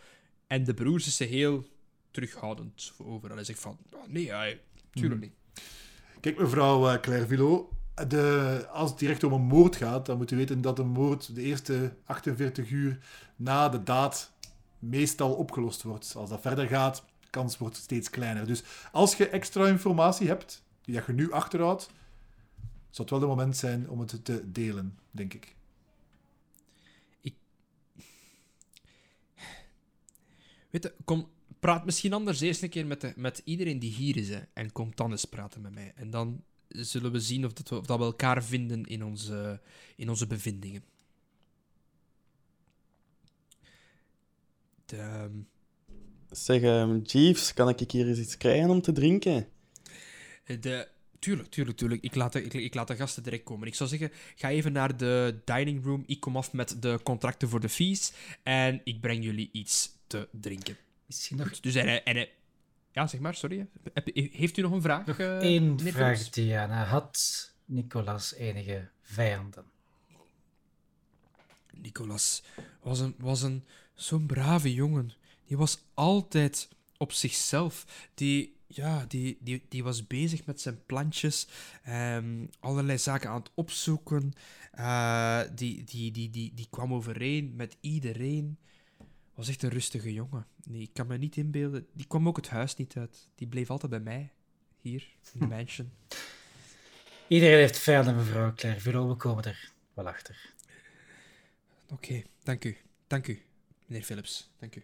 [0.48, 1.66] en de broers is ze heel
[2.12, 3.34] terughoudend over.
[3.34, 4.54] Hij zegt van, oh, nee, ja,
[4.94, 5.34] tuurlijk niet.
[6.20, 7.76] Kijk, mevrouw eh, Claire Villot.
[8.08, 11.36] De, als het direct om een moord gaat, dan moet u weten dat een moord
[11.36, 13.00] de eerste 48 uur
[13.36, 14.32] na de daad
[14.80, 16.14] meestal opgelost wordt.
[16.16, 18.47] Als dat verder gaat, kans wordt steeds kleiner.
[18.47, 21.89] Dus als je extra informatie hebt, die je nu achterhoudt,
[22.89, 25.55] zou het wel het moment zijn om het te delen, denk ik.
[30.69, 34.17] Weet je, kom, praat misschien anders eerst een keer met, de, met iedereen die hier
[34.17, 34.30] is.
[34.53, 35.91] En kom dan eens praten met mij.
[35.95, 39.61] En dan zullen we zien of, dat we, of dat elkaar vinden in onze,
[39.95, 40.84] in onze bevindingen.
[44.86, 45.32] De, ehm,
[46.32, 49.47] Zeg, ehm, Jeeves, kan ik hier eens iets krijgen om te drinken?
[50.59, 50.88] de,
[51.19, 52.03] tuurlijk, tuurlijk, tuurlijk.
[52.03, 53.67] Ik laat, de, ik, ik laat de gasten direct komen.
[53.67, 56.03] Ik zou zeggen, ga even naar de dining room.
[56.05, 58.13] Ik kom af met de contracten voor de fees.
[58.43, 60.78] En ik breng jullie iets te drinken.
[61.05, 62.28] Misschien nog dus en, en
[62.91, 63.67] Ja, zeg maar, sorry.
[64.13, 65.05] Heeft u nog een vraag?
[65.05, 66.30] Nog eh, één vraag?
[66.30, 66.86] Diana.
[66.86, 69.65] Had Nicolas enige vijanden?
[71.82, 72.43] Nicolas
[72.82, 73.63] was een, was een
[73.93, 75.11] zo'n brave jongen.
[75.48, 76.68] Die was altijd
[76.98, 77.86] op zichzelf.
[78.14, 81.48] Die, ja, die, die, die was bezig met zijn plantjes,
[81.84, 84.34] ehm, allerlei zaken aan het opzoeken.
[84.72, 88.58] Eh, die, die, die, die, die kwam overeen met iedereen.
[89.36, 90.45] Was echt een rustige jongen.
[90.64, 91.88] Nee, ik kan me niet inbeelden.
[91.93, 93.30] Die kwam ook het huis niet uit.
[93.36, 94.32] Die bleef altijd bij mij,
[94.82, 95.91] hier in de mansion.
[97.28, 99.08] Iedereen heeft vijanden, mevrouw Claire.
[99.08, 100.54] We komen er wel achter.
[101.89, 102.78] Oké, dank u.
[103.08, 103.41] Dank u,
[103.86, 104.50] meneer Philips.
[104.60, 104.84] Dank u.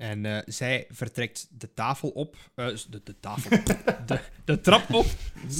[0.00, 2.36] En eh, zij vertrekt de tafel op.
[2.54, 3.50] eh, de, de tafel.
[4.06, 5.06] de, de trap op.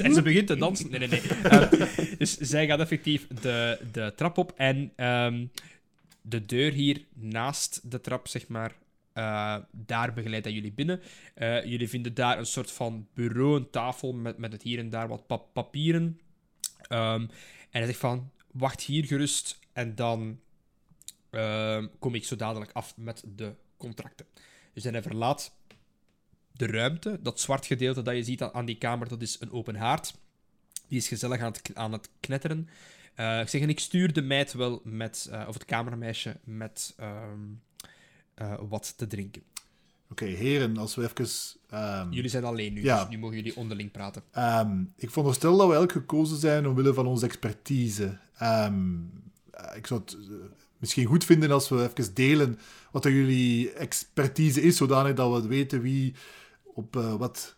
[0.02, 0.90] En ze begint te dansen.
[0.90, 1.20] Nee, nee, nee.
[1.20, 4.52] Eh, dus zij gaat effectief de, de trap op.
[4.56, 5.46] En ehm,
[6.22, 8.72] de deur hier naast de trap, zeg maar.
[9.12, 11.00] eh, daar begeleidt hij jullie binnen.
[11.64, 15.08] Jullie vinden daar een soort van bureau, een tafel met, met het hier en daar
[15.08, 16.20] wat pap- papieren.
[16.88, 17.28] Ehm, en
[17.70, 20.40] hij zegt van, wacht hier gerust en dan
[21.30, 24.26] ehm, kom ik zo dadelijk af met de contracten.
[24.72, 25.52] Dus hij verlaat
[26.52, 29.74] de ruimte, dat zwart gedeelte dat je ziet aan- die kamer, dat is een open
[29.76, 30.14] haard.
[30.88, 32.68] Die is gezellig aan het, aan het knetteren.
[33.14, 36.94] Eh, ik zeg, en ik stuur de meid wel met, eh, of het kamermeisje, met
[36.96, 37.38] ehm,
[38.34, 39.42] eh, wat te drinken.
[40.10, 41.58] Oké, heren, als we even...
[41.68, 43.00] ehm, Jullie zijn alleen nu, Ja.
[43.00, 44.22] dus nu mogen jullie onderling praten.
[44.30, 48.18] Ehm, ik veronderstel dat we elk gekozen zijn omwille van onze expertise.
[49.74, 50.16] Ik zou het
[50.80, 52.58] misschien goed vinden als we even delen
[52.90, 56.14] wat er jullie expertise is, zodanig dat we weten wie
[56.74, 57.54] op eh, wat,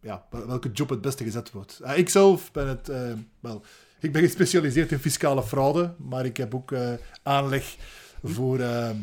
[0.00, 1.80] ja, wel- welke job het beste gezet wordt.
[1.82, 3.62] Eh, ik zelf ben het, eh, wel,
[4.00, 6.74] ik ben gespecialiseerd in fiscale fraude, maar ik heb ook
[7.22, 7.76] aanleg
[8.22, 8.96] voor ehm,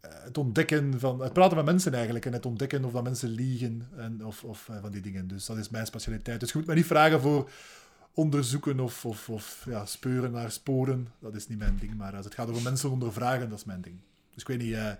[0.00, 3.28] eh, het ontdekken van, het praten met mensen eigenlijk en het ontdekken of dat mensen
[3.28, 5.28] liegen en, of, of van die dingen.
[5.28, 6.40] Dus dat is mijn specialiteit.
[6.40, 7.50] Dus je moet me niet vragen voor
[8.14, 11.08] onderzoeken of, of, of ja, speuren naar sporen.
[11.18, 11.94] Dat is niet mijn ding.
[11.96, 13.96] Maar als het gaat over mensen ondervragen, dat is mijn ding.
[14.34, 14.90] Dus ik weet niet, eh,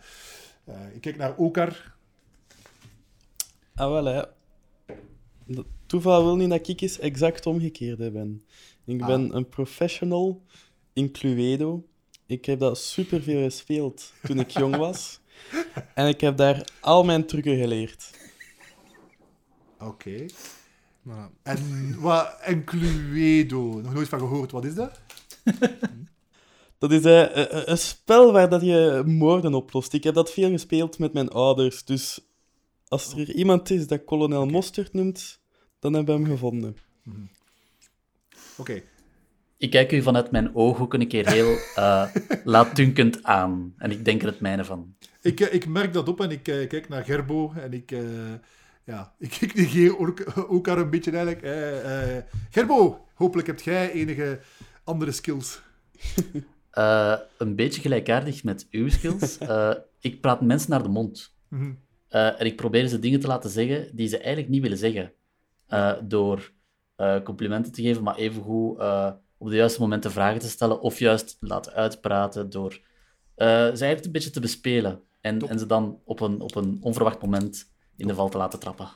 [0.65, 1.95] eh, ik kijk naar Okar.
[3.75, 4.23] Ah, wel, hè.
[5.47, 8.45] Dat toeval wil niet dat ik eens exact omgekeerde ben.
[8.85, 9.07] Ik Ah.
[9.07, 10.43] ben een professional
[10.93, 11.87] in Cluedo.
[12.27, 15.21] Ik heb dat superveel gespeeld toen ik jong was.
[15.95, 18.11] En ik heb daar al mijn trucken geleerd.
[19.79, 20.27] Oké.
[21.07, 21.31] Voilà.
[21.43, 21.61] En,
[22.01, 24.53] wat, en Cluedo, nog nooit van gehoord.
[24.53, 25.01] Wat is dat?
[26.79, 29.93] Dat is eh, eh, een spel waar dat je moorden oplost.
[29.93, 31.85] Ik heb dat veel gespeeld met mijn ouders.
[31.85, 32.21] Dus
[32.89, 35.41] als er iemand is dat kolonel Mosterd noemt,
[35.79, 36.77] dan hebben we hem gevonden.
[38.57, 38.83] Oké.
[39.57, 42.09] Ik kijk u vanuit mijn ooghoeken een keer heel uh,
[42.45, 43.75] laatdunkend aan.
[43.77, 44.95] En ik denk er het mijne van.
[45.21, 48.01] Ik, eh, ik merk dat op en ik uh, kijk naar Gerbo en ik, uh,
[48.85, 51.47] ja, ik, ik negeer ook, ook haar een beetje eigenlijk.
[52.51, 54.41] Gerbo, hopelijk hebt jij enige
[54.85, 55.63] andere skills.
[57.39, 59.39] een beetje gelijkaardig met uw skills.
[60.01, 61.35] ik praat mensen naar de mond.
[61.49, 61.79] Mm -hmm.
[62.09, 65.13] en ik probeer ze dingen te laten zeggen die ze eigenlijk niet willen zeggen.
[66.09, 66.53] door
[67.25, 68.79] complimenten te geven, maar evengoed
[69.37, 72.81] op de juiste momenten vragen te stellen of juist laten uitpraten door
[73.37, 77.23] ze eigenlijk een beetje te bespelen en, en ze dan op een, op een onverwacht
[77.23, 78.91] moment in de val te laten trappen.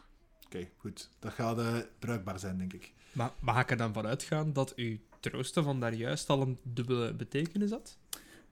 [0.44, 1.10] Oké, goed.
[1.18, 2.92] Dat gaat uh, bruikbaar zijn, denk ik.
[3.12, 6.58] Maar mag ik er dan vanuit gaan dat uw troosten van daar juist al een
[6.62, 7.98] dubbele betekenis had?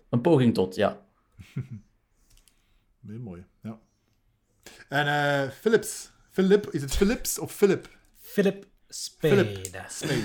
[0.08, 1.06] Een poging tot, ja.
[3.06, 3.78] Heel mooi, ja.
[4.88, 6.10] En uh, Philips.
[6.30, 7.88] Philip, is het Philips of Philip?
[8.16, 9.44] Philip Spade.
[9.44, 10.20] Philip Spade.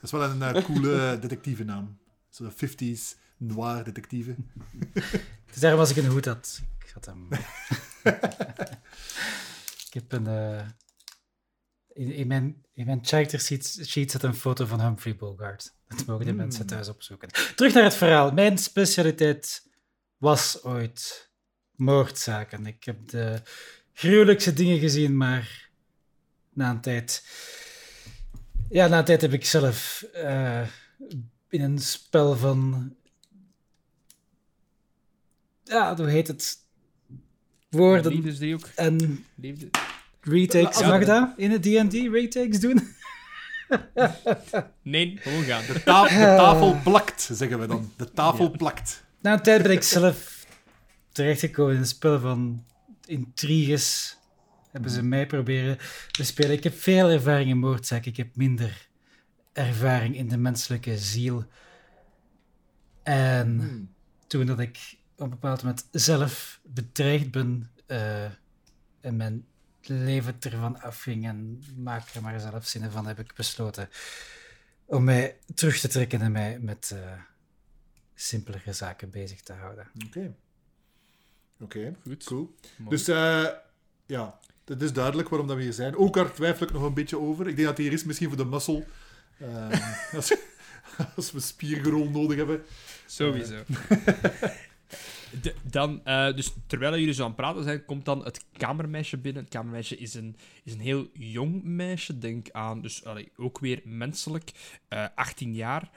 [0.00, 1.98] Dat is wel een uh, coole detectivenaam.
[2.28, 4.36] Zo'n 50s noir detective.
[4.84, 6.62] Het is daarom als ik een hoed had.
[6.84, 7.28] Ik had hem.
[9.90, 10.28] ik heb een.
[10.28, 10.68] Uh,
[11.92, 15.74] in, in, mijn, in mijn character sheet, sheet zit een foto van Humphrey Bogart.
[15.88, 16.36] Dat mogen de mm.
[16.36, 17.28] mensen thuis opzoeken.
[17.56, 18.32] Terug naar het verhaal.
[18.32, 19.68] Mijn specialiteit
[20.16, 21.30] was ooit
[21.74, 22.66] moordzaken.
[22.66, 23.42] Ik heb de
[23.92, 25.68] gruwelijkste dingen gezien, maar
[26.52, 27.22] na een tijd
[28.70, 30.66] ja, na een tijd heb ik zelf uh,
[31.48, 32.94] in een spel van.
[35.64, 36.56] Ja, hoe heet het?
[37.70, 38.12] Woorden.
[38.12, 38.68] Liefdesdriehoek.
[38.74, 39.24] En.
[39.34, 39.68] Liefde.
[40.20, 40.78] Retakes.
[40.78, 42.80] Ja, Mag dat in het DD retakes doen?
[44.82, 45.62] nee, gewoon gaan.
[45.66, 47.92] De, ta de tafel plakt, zeggen we dan.
[47.96, 48.56] De tafel ja.
[48.56, 49.04] plakt.
[49.20, 50.46] Na een tijd ben ik zelf
[51.12, 52.64] terechtgekomen in een spel van
[53.04, 54.18] intriges
[54.70, 55.78] hebben ze mij proberen
[56.10, 56.52] te spelen.
[56.52, 58.06] Ik heb veel ervaring in moordzaak.
[58.06, 58.88] Ik heb minder
[59.52, 61.44] ervaring in de menselijke ziel.
[63.02, 63.90] En hmm.
[64.26, 68.24] toen dat ik op een bepaald moment zelf bedreigd ben uh,
[69.00, 69.46] en mijn
[69.82, 73.88] leven ervan afging en maak er maar zelf zinnen van, heb ik besloten
[74.84, 77.12] om mij terug te trekken en mij met uh,
[78.14, 79.88] simpelere zaken bezig te houden.
[79.94, 80.06] Oké.
[80.06, 80.34] Okay.
[81.60, 82.24] Oké, okay, goed.
[82.24, 82.54] Cool.
[82.76, 82.90] Mooi.
[82.90, 83.48] Dus uh,
[84.06, 85.96] ja, het is duidelijk waarom dat we hier zijn.
[85.96, 87.48] Ook daar twijfel ik nog een beetje over.
[87.48, 88.84] Ik denk dat hij hier is misschien voor de muscle.
[89.42, 90.34] Uh, als,
[91.16, 92.62] als, we spiergerol nodig hebben.
[93.06, 93.62] Sowieso.
[95.70, 99.42] Dan, uh, dus terwijl jullie zo aan het praten zijn, komt dan het kamermeisje binnen.
[99.42, 103.02] Het kamermeisje is een, is een heel jong meisje, denk aan, dus
[103.36, 104.52] ook weer menselijk,
[104.88, 105.90] uh, eh, 18 jaar.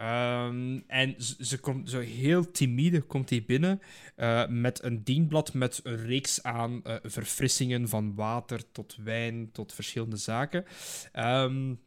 [0.00, 3.80] Um, en ze, komt zo heel timide komt hij binnen
[4.16, 10.16] uh, met een dienblad met een reeks aan verfrissingen van water tot wijn tot verschillende
[10.16, 10.64] zaken.
[11.16, 11.80] Um,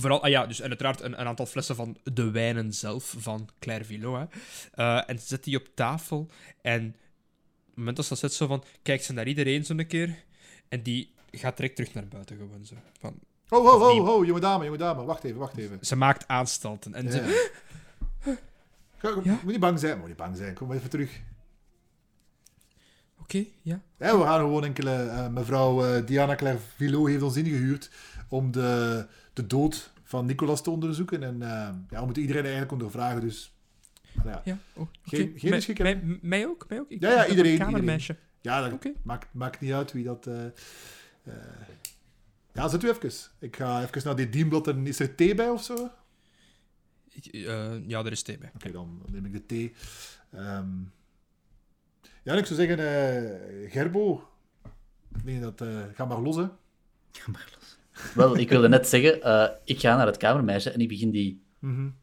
[0.00, 3.48] Vooral, ah ja, dus en uiteraard een, een, aantal flessen van de wijnen zelf, van
[3.58, 4.28] Claire Villot.
[4.74, 6.18] Uh, en zet die op tafel.
[6.62, 6.94] En op
[7.66, 10.24] het moment dat ze zet, zo van, kijkt ze naar iedereen zo een keer.
[10.68, 12.74] En die gaat direct terug naar buiten gewoon zo.
[13.00, 13.18] Van,
[13.48, 15.04] Ho, ho, ho, ho, jonge dame, jonge dame.
[15.04, 15.78] Wacht even, wacht even.
[15.80, 16.94] Ze maakt aanstalten.
[16.94, 17.10] En ja.
[17.10, 17.50] ze...
[18.96, 19.32] Ga, ja?
[19.32, 19.98] Moet niet bang zijn.
[19.98, 20.54] Moet niet bang zijn.
[20.54, 21.20] Kom even terug.
[23.20, 23.80] Oké, okay, ja.
[23.98, 24.18] ja.
[24.18, 25.04] We gaan gewoon enkele...
[25.04, 27.90] Uh, mevrouw uh, Diana Claire Villot heeft ons ingehuurd
[28.28, 29.06] om de,
[29.40, 31.22] de dood van Nicolas te onderzoeken.
[31.22, 31.48] En uh,
[31.90, 33.56] ja, we moeten iedereen eigenlijk ondervragen, dus...
[34.24, 35.32] Ja, ja oh, okay.
[35.36, 36.64] geen, geen mij, mij, ook?
[36.68, 36.90] Mij ook?
[36.90, 37.52] Ik ja, ja, iedereen.
[37.52, 38.12] Een kamermeisje.
[38.12, 38.28] Iedereen.
[38.40, 38.94] Ja, dat okay.
[39.02, 40.28] maakt, maakt niet uit wie dat...
[42.52, 43.10] Ja, zet u even.
[43.38, 45.90] Ik ga even naar die dienblad en is er thee bij of zo?
[47.08, 48.50] Ik, uh, ja, er is thee bij.
[48.54, 49.74] Oké, okay, dan neem ik de thee.
[50.34, 50.92] Um,
[52.22, 54.28] ja, ik zou zeggen, uh, Gerbo,
[55.16, 56.46] ik denk dat, uh, ga maar los, hè.
[57.12, 57.77] Ga maar los.
[58.14, 61.42] Wel, ik wilde net zeggen, uh, ik ga naar het kamermeisje en ik begin die...
[61.58, 61.96] Mm -hmm.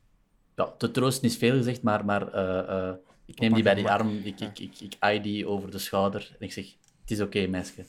[0.55, 2.21] Ja, te troosten is veel gezegd, maar, maar
[3.25, 6.35] ik neem die bij die arm, ik, ik, ik, ik, ik die over de schouder
[6.39, 6.65] en ik zeg,
[7.01, 7.85] het is oké, okay, meisje.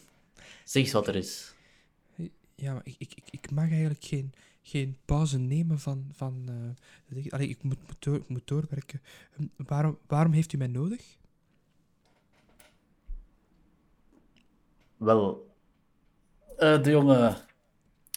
[0.64, 1.56] Zeg eens wat er is
[2.56, 4.32] ja, maar ik, ik, ik mag eigenlijk geen,
[4.62, 6.08] geen pauze nemen van...
[6.12, 6.46] van
[7.08, 9.00] uh, allee, ik, moet, moet, door, moet doorwerken.
[9.40, 11.16] Um, waarom, waarom heeft u mij nodig?
[14.96, 15.54] Wel,
[16.58, 17.36] uh, de jonge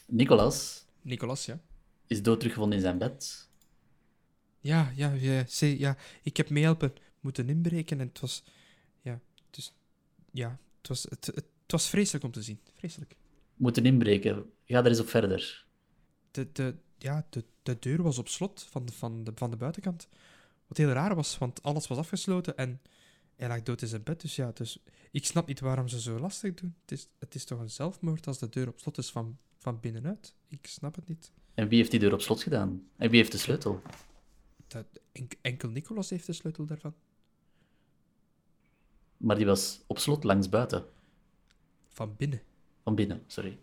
[0.09, 0.85] Nicolas...
[1.01, 1.59] Nicolas, ja.
[2.07, 3.49] Is dood teruggevonden in zijn bed.
[4.59, 8.43] Ja, ja, ja, ja, ik heb meehelpen moeten inbreken en het was...
[9.01, 9.73] Ja, dus...
[10.31, 12.59] Ja, het was, het, het, het was vreselijk om te zien.
[12.73, 13.15] Vreselijk
[13.55, 14.51] moeten inbreken.
[14.65, 15.65] Ga er eens op verder.
[16.31, 19.57] De, de, ja, de, de deur was op slot van de, van, de, van de
[19.57, 20.07] buitenkant.
[20.67, 22.81] Wat heel raar was, want alles was afgesloten en
[23.35, 24.21] hij lag dood in zijn bed.
[24.21, 26.75] Dus ja, dus ik snap niet waarom ze zo lastig doen.
[26.81, 29.79] Het is, het is toch een zelfmoord als de deur op slot is van Van
[29.79, 30.33] binnenuit.
[30.47, 31.31] Ik snap het niet.
[31.53, 32.87] En wie heeft die deur op slot gedaan?
[32.95, 33.81] En wie heeft de sleutel?
[34.67, 36.93] Dat, enk- enkel Nicolas heeft de sleutel daarvan.
[39.17, 40.85] Maar die was op slot langs buiten.
[41.87, 42.41] Van binnen.
[42.83, 43.59] Van binnen, sorry.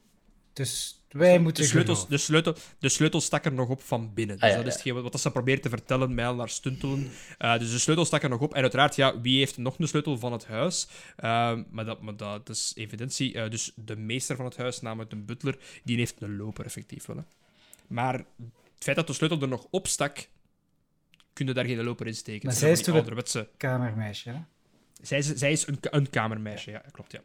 [0.57, 4.37] Dus wij moeten De sleutel, de, sleutel, de sleutel stak er nog op van binnen.
[4.37, 7.11] Dus Ah, ja, dat is hetgeen wat, wat ze probeert te vertellen, mijl naar stuntelen.
[7.39, 8.55] Eh, dus de sleutel stak er nog op.
[8.55, 10.89] En uiteraard, ja, wie heeft nog een sleutel van het huis?
[11.17, 13.35] Ehm, maar dat, maar dat, is evidentie.
[13.35, 17.07] Eh, dus de meester van het huis, namelijk de butler, die heeft een loper effectief
[17.07, 17.17] wel.
[17.17, 17.23] Hè.
[17.87, 18.25] Maar het
[18.79, 20.29] feit dat de sleutel er nog op stak,
[21.33, 22.47] kun je daar geen loper in steken.
[22.47, 23.49] Maar zij is toch ouderwetse...
[23.57, 24.39] Kamermeisje, hè?
[25.03, 27.21] Zij is, zij is een, een kamermeisje, ja, klopt, ja.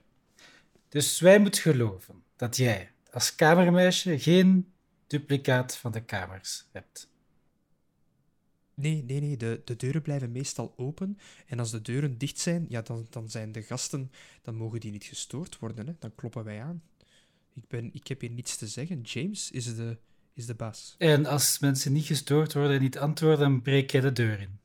[0.90, 4.72] Dus wij moeten geloven dat jij als kamermeisje geen
[5.07, 7.09] duplicaat van de kamers hebt.
[8.74, 9.38] Nee, nee, nee.
[9.38, 11.18] De, de deuren blijven meestal open.
[11.47, 14.12] En als de deuren dicht zijn, ja, dan, dan zijn de gasten...
[14.41, 15.93] Dan mogen die niet gestoord worden, hè.
[15.99, 16.84] Dan kloppen wij aan.
[17.53, 19.01] Ik, ben, ik heb hier niets te zeggen.
[19.01, 19.97] James is de,
[20.34, 20.95] is de baas.
[20.97, 24.59] En als mensen niet gestoord worden en niet antwoorden, dan breek jij de deur in.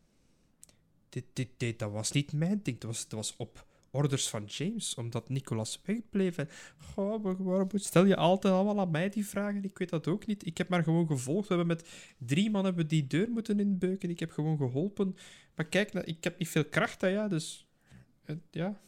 [1.08, 2.78] Dit, dit, dit, dat was niet mijn ding.
[2.78, 3.66] Dat was, dat was op
[3.96, 6.38] orders van James, omdat Nicolas wegbleef.
[6.38, 6.48] En,
[7.38, 9.64] waarom stel je altijd allemaal aan mij die vragen?
[9.64, 10.46] Ik weet dat ook niet.
[10.46, 11.48] Ik heb maar gewoon gevolgd.
[11.48, 11.88] We hebben met
[12.18, 14.10] drie man hebben die deur moeten inbeuken.
[14.10, 15.16] Ik heb gewoon geholpen.
[15.54, 17.66] Maar kijk, nou, ik heb niet veel kracht, hè, ja, dus...
[18.24, 18.80] eh, ja...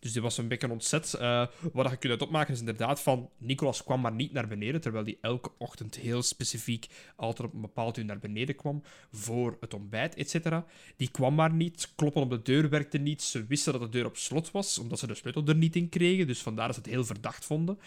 [0.00, 1.14] Dus die was een beetje ontzet.
[1.14, 3.30] Eh, wat je kunt opmaken is inderdaad van...
[3.38, 6.86] Nicolas kwam maar niet naar beneden, terwijl hij elke ochtend heel specifiek
[7.16, 8.82] altijd op een bepaald uur naar beneden kwam
[9.12, 10.64] voor het ontbijt, et cetera.
[10.96, 11.92] Die kwam maar niet.
[11.96, 13.22] Kloppen op de deur werkte niet.
[13.22, 15.88] Ze wisten dat de deur op slot was, omdat ze de sleutel er niet in
[15.88, 16.26] kregen.
[16.26, 17.78] Dus vandaar dat ze het heel verdacht vonden.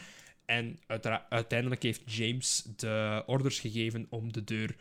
[0.45, 0.79] En
[1.29, 4.75] uiteindelijk heeft James de orders gegeven om de deur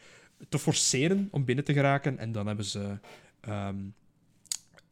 [0.48, 2.18] te forceren om binnen te geraken.
[2.18, 2.98] En dan hebben ze
[3.40, 3.76] ehm,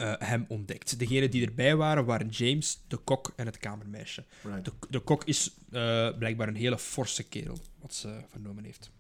[0.01, 0.99] eh, hem ontdekt.
[0.99, 4.25] Degenen die erbij waren, waren James, de kok en het kamermeisje.
[4.43, 4.65] Right.
[4.65, 8.91] De, de kok is eh, blijkbaar een hele forse kerel, wat ze vernomen heeft.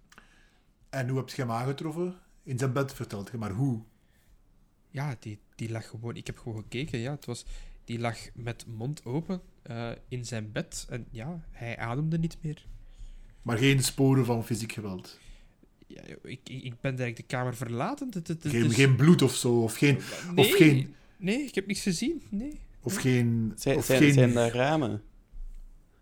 [0.90, 2.14] En hoe heb je hem aangetroffen?
[2.42, 3.82] In zijn bed vertelt je, maar hoe?
[4.90, 6.16] Ja, die, die lag gewoon...
[6.16, 7.10] Ik heb gewoon gekeken, ja.
[7.10, 7.44] Het was,
[7.84, 10.86] die lag met mond open eh, in zijn bed.
[10.88, 12.66] En ja, hij ademde niet meer.
[13.42, 15.18] Maar geen sporen van fysiek geweld.
[15.94, 18.06] Ja, ik, ik ik ben direct de kamer verlaten.
[18.06, 19.98] Het- het- het Geen, is- geen bloed of zo, of geen...
[20.34, 22.22] nee, of geen- Nee, ik heb niks gezien.
[22.28, 22.60] Nee.
[22.82, 23.52] Of geen...
[23.56, 25.02] Zijn, of zijn, geen zijn daar ramen?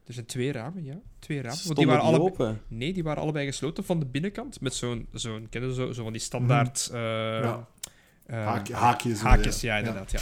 [0.06, 1.00] Er zijn twee ramen, ja.
[1.18, 1.50] Twee ramen.
[1.50, 2.48] Want Stonden die waren die allebei...
[2.50, 2.62] open?
[2.68, 4.60] Nee, die waren allebei gesloten van de binnenkant.
[4.60, 5.06] Met zo'n...
[5.12, 6.88] zo'n kennen ze zo, zo van die standaard...
[6.92, 7.68] eh, Ja.
[8.26, 9.72] eh, Haak- haakjes, Haakjes, ja.
[9.72, 10.10] ja, inderdaad.
[10.10, 10.20] Ja.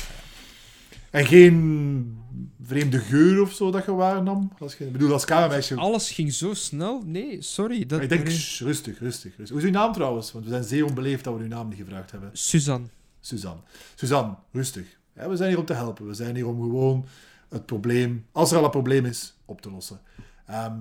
[1.16, 2.18] En geen
[2.62, 4.52] vreemde geur of zo dat je waarnam?
[4.58, 5.74] Als je, ik bedoel, als kamermeisje...
[5.76, 7.02] Alles ging zo snel.
[7.04, 7.86] Nee, sorry.
[7.86, 9.48] Dat, ik denk, shh, rustig, rustig, rustig.
[9.48, 10.32] Hoe is uw naam trouwens?
[10.32, 12.30] Want we zijn zeer onbeleefd dat we uw naam niet gevraagd hebben.
[12.32, 12.86] Suzanne.
[13.20, 13.60] Suzanne.
[13.94, 14.98] Suzanne, rustig.
[15.14, 16.06] Ja, we zijn hier om te helpen.
[16.06, 17.06] We zijn hier om gewoon
[17.48, 20.00] het probleem, als er al een probleem is, op te lossen.
[20.46, 20.74] Ehm,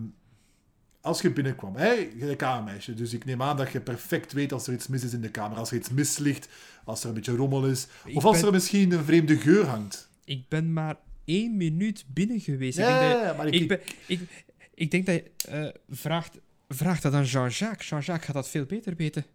[1.02, 4.34] als je binnenkwam, hè, je bent een kamermeisje, dus ik neem aan dat je perfect
[4.34, 5.58] weet als er iets mis is in de kamer.
[5.58, 6.48] Als er iets mis ligt,
[6.86, 9.66] als er een beetje rommel is, Ik of als ben- er misschien een vreemde geur
[9.66, 10.10] hangt.
[10.26, 10.96] Ik ben maar
[11.26, 12.78] één minuut binnen geweest.
[12.78, 15.68] Ja, ik, denk dat, ja, maar ik, ik, ben, ik, ik denk dat je eh,
[15.90, 17.90] vraagt, vraagt dat aan Jean-Jacques.
[17.90, 19.26] Jean-Jacques gaat dat veel beter weten.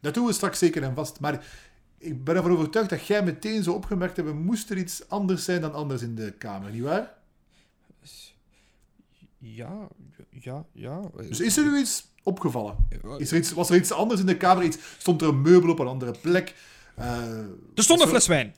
[0.00, 1.20] dat doen we straks zeker en vast.
[1.20, 1.46] Maar
[1.98, 5.60] ik ben ervan overtuigd dat jij meteen zo opgemerkt hebt, moest er iets anders zijn
[5.60, 7.16] dan anders in de kamer, nietwaar?
[9.38, 9.88] Ja,
[10.30, 11.00] ja, ja.
[11.28, 12.76] Dus is er u iets opgevallen?
[12.88, 14.64] Eh, Is er iets, was er iets anders in de kamer?
[14.64, 16.54] Iets, stond er een meubel op een andere plek?
[16.94, 17.38] Eh,
[17.74, 18.54] Er stond een fles wijn.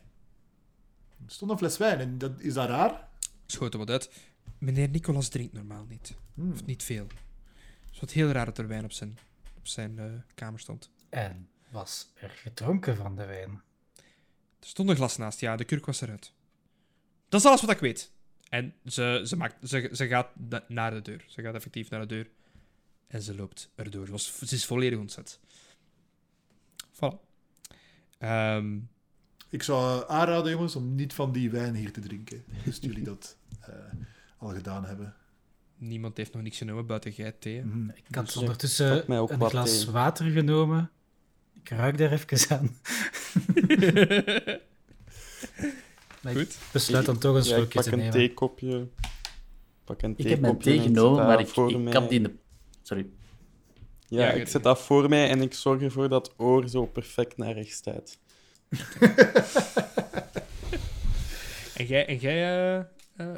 [1.31, 1.99] Er stond een fles wijn.
[1.99, 3.09] En dat, is dat raar?
[3.47, 4.11] Schoot er wat uit.
[4.59, 6.15] Meneer Nicolas drinkt normaal niet.
[6.35, 6.53] Hmm.
[6.53, 7.07] Of niet veel.
[7.07, 9.19] Het is wat heel raar dat er wijn op zijn,
[9.57, 10.05] op zijn eh,
[10.35, 10.91] kamer stond.
[11.09, 13.63] En was er gedronken van de wijn?
[14.61, 16.33] Er stond een glas naast, ja, de kurk was eruit.
[17.29, 18.13] Dat is alles wat ik weet.
[18.49, 21.25] En ze, ze, maakt, ze, ze gaat na- naar de deur.
[21.29, 22.31] Ze gaat effectief naar de deur.
[23.07, 24.07] En ze loopt erdoor.
[24.07, 25.39] Ze, was, ze is volledig ontzet.
[26.95, 27.19] Voilà.
[28.19, 28.79] Ehm,
[29.51, 32.45] Ik zou aanraden, jongens, om niet van die wijn hier te drinken.
[32.65, 33.75] Dus jullie dat eh,
[34.39, 35.15] al gedaan hebben.
[35.79, 37.63] niemand heeft nog niks genomen buiten jij, thee.
[37.65, 37.89] Mhm.
[37.89, 39.91] Ik had Dus, ondertussen mij ook een glas thee.
[39.93, 40.91] water genomen.
[41.63, 42.77] Ik ruik daar even aan.
[46.23, 46.43] Maar Goed.
[46.43, 48.89] ik besluit dan toch een Ja, ik slokje pak te een theekopje.
[49.85, 51.93] Pak een Ik heb mijn theekopje thee genomen, maar ik, ik mij.
[51.93, 52.35] kap die in de...
[52.83, 53.07] Sorry.
[54.07, 56.87] Ja, Ja, ik zet dat voor mij en ik zorg ervoor dat het oor zo
[56.87, 58.19] perfect naar rechts staat.
[61.81, 62.85] En jij, en jij eh,
[63.17, 63.37] eh,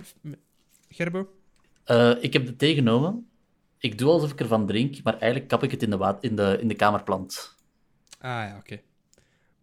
[0.88, 1.32] Gerbo?
[1.84, 3.28] Eh, ik heb de thee genomen.
[3.78, 6.58] Ik doe alsof ik ervan drink, maar eigenlijk kap ik het in de, in de,
[6.60, 7.56] in de kamerplant.
[8.18, 8.80] Ah ja, oké.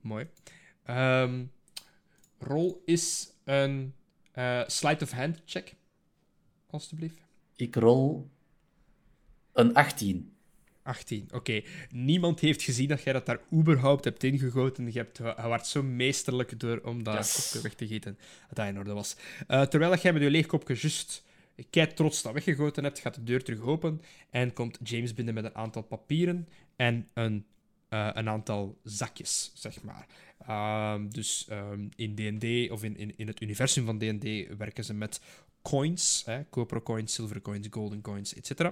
[0.02, 0.30] Mooi.
[0.84, 1.46] Ehm,
[2.38, 3.94] rol is een
[4.68, 5.76] sleight of hand check.
[6.70, 7.22] Alsjeblieft.
[7.56, 8.30] Ik rol
[9.54, 10.38] Een 18.
[10.90, 11.62] 18, oké.
[11.92, 14.86] Niemand heeft gezien dat jij dat daar überhaupt hebt ingegoten.
[14.92, 17.36] Je, hebt, je werd zo meesterlijk door om dat Yes.
[17.36, 18.18] kopje weg te gieten.
[18.54, 19.16] Dat in orde was.
[19.48, 21.24] Eh, terwijl jij met je leeg kopje juist
[21.70, 25.44] kei trots dat weggegoten hebt, gaat de deur terug open en komt James binnen met
[25.44, 27.46] een aantal papieren en een,
[27.90, 30.08] eh, een aantal zakjes, zeg maar.
[30.48, 34.94] Ehm, dus ehm, in D&D, of in, in, in het universum van D&D, werken ze
[34.94, 35.22] met
[35.62, 38.72] coins, hè, copper coins, silver coins, golden coins, etc.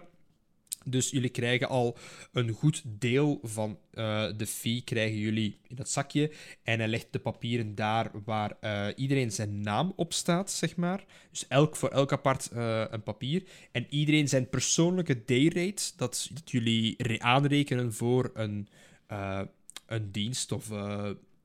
[0.89, 1.97] Dus jullie krijgen al
[2.31, 6.31] een goed deel van eh, de fee krijgen jullie in het zakje.
[6.63, 11.05] En hij legt de papieren daar waar eh, iedereen zijn naam op staat, zeg maar.
[11.31, 13.43] Dus elk, voor elk apart eh, een papier.
[13.71, 18.67] En iedereen zijn persoonlijke dayrate, dat, dat jullie re- aanrekenen voor een,
[19.85, 20.69] een dienst of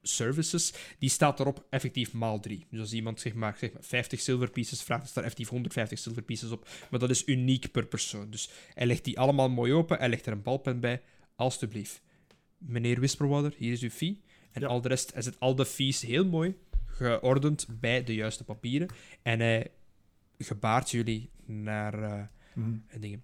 [0.02, 2.66] services, die staat erop effectief maal 3.
[2.70, 5.98] Dus als iemand zeg maar, zeg maar 50 silver pieces vraagt, staat er effectief 150
[5.98, 6.68] silver pieces op.
[6.90, 8.30] Maar dat is uniek per persoon.
[8.30, 11.02] Dus hij legt die allemaal mooi open, hij legt er een balpen bij.
[11.36, 12.02] Alsjeblieft.
[12.58, 14.20] Meneer Whisperwater, hier is uw fee.
[14.52, 14.66] En Ja.
[14.66, 16.54] al de rest, hij zet al de fees heel mooi
[16.86, 18.88] geordend bij de juiste papieren.
[19.22, 19.70] En hij
[20.38, 22.70] gebaart jullie naar Mhm.
[23.00, 23.22] dingen.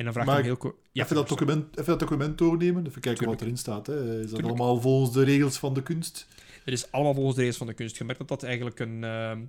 [0.00, 0.74] En dan vraagt Maar hij heel kort...
[0.92, 3.30] Ja, even, dat document, even dat document doornemen, even kijken Tuurlijk.
[3.30, 3.86] wat erin staat.
[3.86, 3.94] Hè.
[4.14, 4.46] Is dat Tuurlijk.
[4.48, 6.26] allemaal volgens de regels van de kunst?
[6.64, 7.96] Het is allemaal volgens de regels van de kunst.
[7.96, 9.40] Je merkt dat dat eigenlijk een, ehm,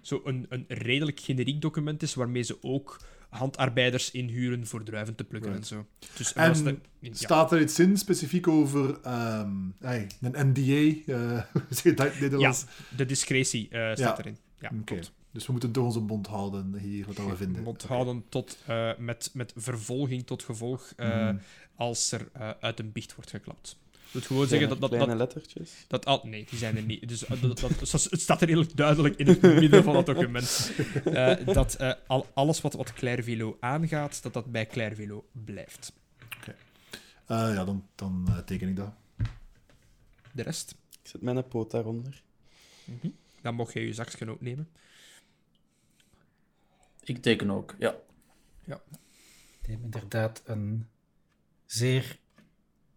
[0.00, 5.24] zo een, een redelijk generiek document is, waarmee ze ook handarbeiders inhuren voor druiven te
[5.24, 5.70] plukken Right.
[5.70, 5.86] en zo.
[6.16, 7.14] Dus En de- ja.
[7.14, 8.98] Staat er iets in specifiek over
[9.80, 11.12] hey, een NDA?
[11.12, 12.64] eh, zeg je dat in Nederlands?
[12.96, 14.18] de discretie eh, staat Ja.
[14.18, 14.36] erin.
[14.60, 14.84] Ja, Oké.
[14.84, 15.12] klopt.
[15.32, 17.62] Dus we moeten toch onze mond houden hier, wat dat we vinden.
[17.62, 17.92] Mond Oké.
[17.92, 21.36] houden tot, eh, met, met vervolging tot gevolg eh, Mhm.
[21.76, 23.76] als er eh, uit een biecht wordt geklapt.
[24.10, 25.84] Wil gewoon zeggen dat, dat, Kleine dat, lettertjes.
[25.88, 26.20] dat al...
[26.24, 27.08] Nee, die zijn er niet.
[27.08, 27.80] Dus dat, dat-
[28.10, 30.72] het staat er redelijk duidelijk in het midden van het document.
[31.04, 35.24] eh, dat eh, al, alles wat, wat Claire Velo aangaat, dat dat bij Claire Velo
[35.44, 35.92] blijft.
[37.26, 38.92] Eh, ja, dan, dan teken ik dat.
[40.32, 42.22] De rest, Ik zet mijn poot daaronder.
[43.42, 44.68] dan mocht jij je zakje ook nemen.
[47.04, 47.94] Ik teken ook, ja.
[48.64, 50.88] Ik neem inderdaad een
[51.66, 52.18] zeer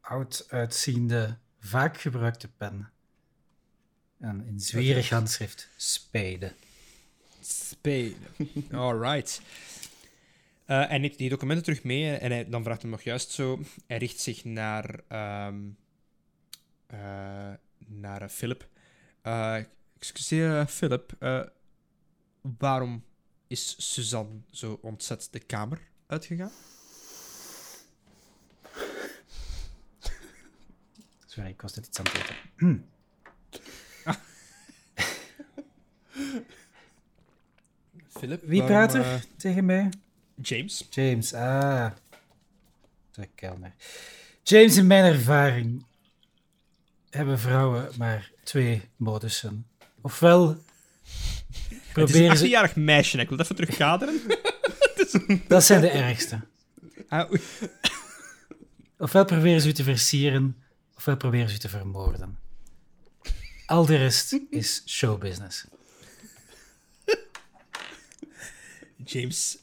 [0.01, 2.89] oud uitziende, vaak gebruikte pen.
[4.19, 6.53] En in zwierig handschrift spade.
[7.41, 8.13] Spade.
[8.71, 9.41] Alright.
[10.65, 13.61] Eh en ik die documenten terug mee en hij, dan vraagt hij nog juist zo.
[13.87, 15.55] Hij richt zich naar, ehm
[16.87, 18.67] eh, naar eh, Philip.
[19.21, 19.57] Eh,
[19.99, 21.15] excuseer, eh, Philip.
[21.19, 21.41] eh,
[22.41, 23.03] waarom
[23.47, 26.51] is Suzanne zo ontzet de kamer uitgegaan?
[31.25, 32.35] Sorry, ik was net iets aan het eten.
[38.07, 38.43] Philip?
[38.43, 39.89] Wie praat er eh, tegen mij?
[40.41, 40.87] James.
[40.89, 41.91] James, ah.
[43.11, 43.73] De kelner.
[44.43, 45.85] James, in mijn ervaring
[47.09, 49.67] hebben vrouwen maar twee modussen.
[50.01, 50.57] Ofwel
[52.01, 52.45] Het is een proberen ze...
[52.45, 54.21] 18-jarig meisje, ik wil dat even terugkaderen.
[55.47, 56.39] Dat zijn de ergste.
[57.07, 57.31] Ah.
[58.97, 60.63] Ofwel proberen ze u te versieren,
[60.95, 62.39] ofwel proberen ze u te vermoorden.
[63.65, 65.65] Al de rest is showbusiness.
[69.05, 69.57] James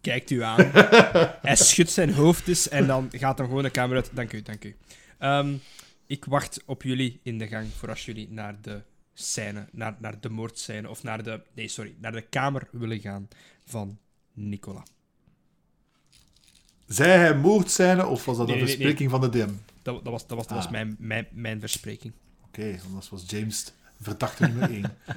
[0.00, 0.70] kijkt u aan.
[1.42, 4.10] hij schudt zijn hoofd dus en dan gaat dan gewoon de kamer uit.
[4.12, 4.76] Dank u, dank u.
[5.18, 5.54] Ehm,
[6.06, 8.82] ik wacht op jullie in de gang voor als jullie naar de
[9.20, 13.28] scène, naar, naar de moordscène, of naar de, nee, sorry, naar de kamer willen gaan
[13.64, 13.98] van
[14.32, 14.82] Nicola.
[16.86, 19.50] Zij hij moordscène of was dat Nee, een nee, nee, verspreking van de DM?
[19.82, 20.70] Dat, dat was, dat was, dat was Ah.
[20.72, 22.12] mijn, mijn, mijn verspreking.
[22.46, 24.96] Oké, anders was James verdachte nummer één.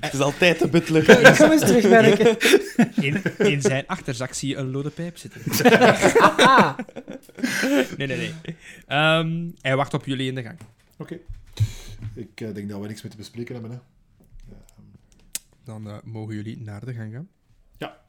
[0.00, 1.08] Het is altijd de butler.
[1.28, 2.36] Ik kom eens terugwerken.
[3.04, 5.40] In, in zijn achterzak zie je een lode pijp zitten.
[7.96, 8.34] Nee, nee, nee.
[8.86, 10.58] Ehm, hij wacht op jullie in de gang.
[11.00, 11.20] Oké.
[12.14, 13.70] Ik eh, denk dat we niks meer te bespreken hebben.
[13.72, 13.78] Hè.
[15.64, 17.28] Dan eh, mogen jullie naar de gang gaan.
[17.78, 18.00] Ja.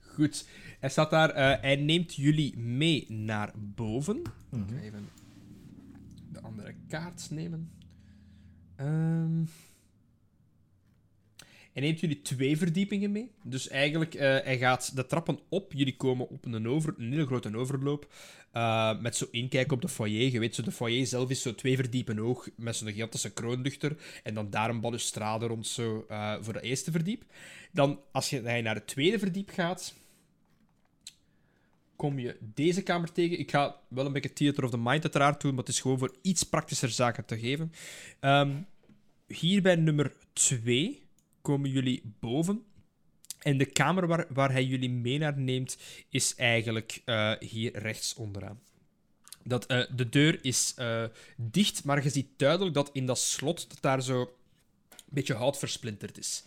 [0.00, 0.48] Goed.
[0.80, 1.30] Hij staat daar.
[1.30, 4.16] eh, hij neemt jullie mee naar boven.
[4.16, 4.24] Ik
[4.70, 5.08] ga even
[6.32, 7.70] de andere kaart nemen.
[8.76, 9.42] Ehm
[11.72, 13.30] hij neemt jullie twee verdiepingen mee.
[13.42, 15.72] Dus eigenlijk, eh, hij gaat de trappen op.
[15.72, 18.12] Jullie komen op een, over, een hele grote overloop.
[18.52, 20.32] eh, met zo inkijken op de foyer.
[20.32, 22.48] Je weet, zo, de foyer zelf is zo twee verdiepen hoog.
[22.56, 23.96] Met zo'n gigantische kroonluchter.
[24.22, 27.24] En dan daar een balustrade rond zo eh, voor de eerste verdiep.
[27.72, 29.94] Dan, als je, naar het tweede verdiep gaat,
[31.96, 33.38] kom je deze kamer tegen.
[33.38, 35.98] Ik ga wel een beetje theater of the mind uiteraard doen, maar het is gewoon
[35.98, 37.72] voor iets praktischer zaken te geven.
[38.20, 38.56] Ehm,
[39.26, 41.02] hier bij nummer 2
[41.42, 42.64] komen jullie boven.
[43.38, 45.78] En de kamer waar, waar hij jullie mee naar neemt,
[46.08, 48.60] is eigenlijk eh, hier rechts onderaan.
[49.44, 51.04] Dat, eh, de deur is eh,
[51.36, 54.28] dicht, maar je ziet duidelijk dat in dat slot dat daar zo een
[55.08, 56.44] beetje hout versplinterd is.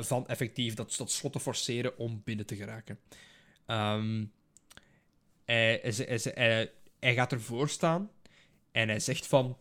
[0.00, 2.98] Van effectief dat, dat slot te forceren om binnen te geraken.
[3.66, 4.24] Ehm,
[5.44, 8.10] hij, hij, hij- hij gaat ervoor staan
[8.72, 9.58] en hij zegt van...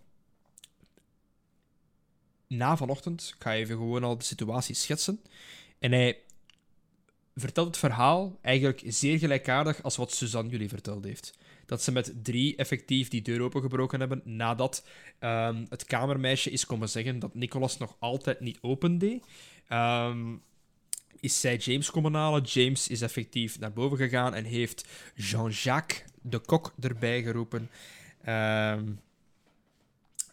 [2.48, 5.22] Na vanochtend, ik ga even gewoon al de situatie schetsen.
[5.80, 6.20] En hij
[7.36, 11.38] vertelt het verhaal eigenlijk zeer gelijkaardig als wat Suzanne jullie verteld heeft.
[11.66, 14.88] Dat ze met drie effectief die deur opengebroken hebben nadat
[15.20, 19.22] ehm, het kamermeisje is komen zeggen dat Nicolas nog altijd niet opende.
[19.68, 20.36] Ehm,
[21.20, 22.42] is zij James komen halen.
[22.42, 27.70] James is effectief naar boven gegaan en heeft Jean-Jacques de kok erbij geroepen.
[28.24, 28.92] Ehm,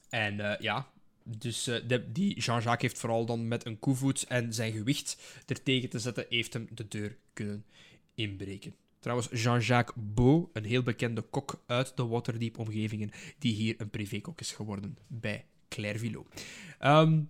[0.09, 0.87] en eh, ja,
[1.25, 5.89] dus eh, die Jean-Jacques heeft vooral dan met een koevoet en zijn gewicht er tegen
[5.89, 7.65] te zetten, heeft hem de deur kunnen
[8.15, 8.75] inbreken.
[8.99, 14.53] Trouwens, Jean-Jacques Beau, een heel bekende kok uit de Waterdeep-omgevingen, die hier een privékok is
[14.53, 16.27] geworden bij Clairvillot.
[16.79, 17.21] Ehm,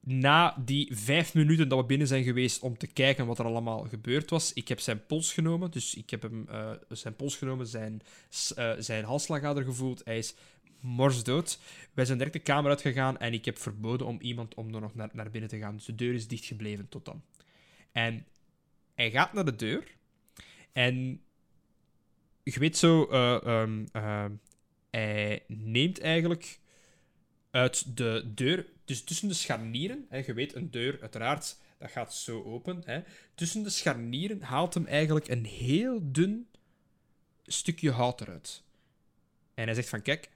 [0.00, 3.86] na die vijf minuten dat we binnen zijn geweest om te kijken wat er allemaal
[3.88, 7.66] gebeurd was, ik heb zijn pols genomen, dus ik heb hem eh, zijn pols genomen,
[7.66, 8.02] zijn,
[8.54, 10.34] eh, zijn halsslagader gevoeld, hij is
[10.82, 11.58] morsdood.
[11.92, 14.94] Wij zijn direct de kamer uitgegaan en ik heb verboden om iemand om er nog
[14.94, 15.76] naar, naar binnen te gaan.
[15.76, 17.22] Dus de deur is dicht gebleven tot dan.
[17.92, 18.26] En
[18.94, 19.96] hij gaat naar de deur
[20.72, 21.22] en
[22.42, 24.26] je weet zo, eh, ehm, eh,
[24.90, 26.60] hij neemt eigenlijk
[27.50, 32.14] uit de deur, dus tussen de scharnieren, hè, je weet, een deur, uiteraard, dat gaat
[32.14, 32.82] zo open.
[32.84, 33.02] Hè,
[33.34, 36.48] tussen de scharnieren haalt hem eigenlijk een heel dun
[37.42, 38.62] stukje hout eruit.
[39.54, 40.30] En hij zegt van, kijk,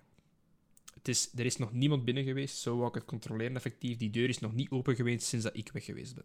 [1.07, 3.97] het is, er is nog niemand binnen geweest, zo wou ik het controleren effectief.
[3.97, 6.25] Die deur is nog niet open geweest sinds dat ik weg geweest ben.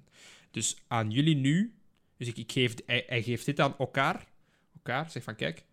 [0.52, 1.74] Dus aan jullie nu,
[2.18, 4.28] dus ik, ik geef, hij, hij geeft dit aan elkaar,
[4.74, 5.64] elkaar, zegt van, kijk,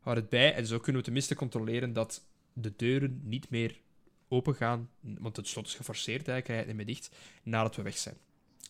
[0.00, 3.80] houd het bij en zo kunnen we tenminste controleren dat de deuren niet meer
[4.28, 7.10] open gaan, want het slot is geforceerd, eigenlijk, hij het niet meer dicht,
[7.42, 8.16] nadat we weg zijn.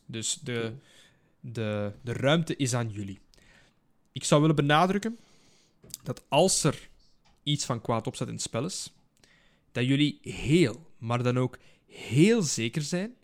[0.07, 0.72] Dus de,
[1.41, 3.18] de, de ruimte is aan jullie.
[4.12, 5.18] Ik zou willen benadrukken
[6.03, 6.89] dat als er
[7.43, 8.93] iets van kwaad opzet in het spel is,
[9.72, 13.14] dat jullie heel, maar dan ook heel zeker zijn,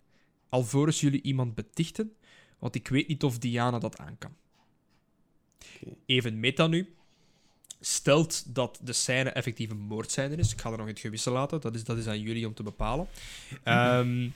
[0.49, 2.13] alvorens jullie iemand betichten,
[2.59, 4.35] want ik weet niet of Diana dat aan kan.
[5.81, 5.95] Oké.
[6.05, 6.93] Even meta nu.
[7.81, 10.51] Stelt dat de scène effectief een moordscène is.
[10.51, 11.61] Ik ga er nog in het gewissel laten.
[11.61, 13.07] Dat is, dat is aan jullie om te bepalen.
[13.63, 14.29] Ehm,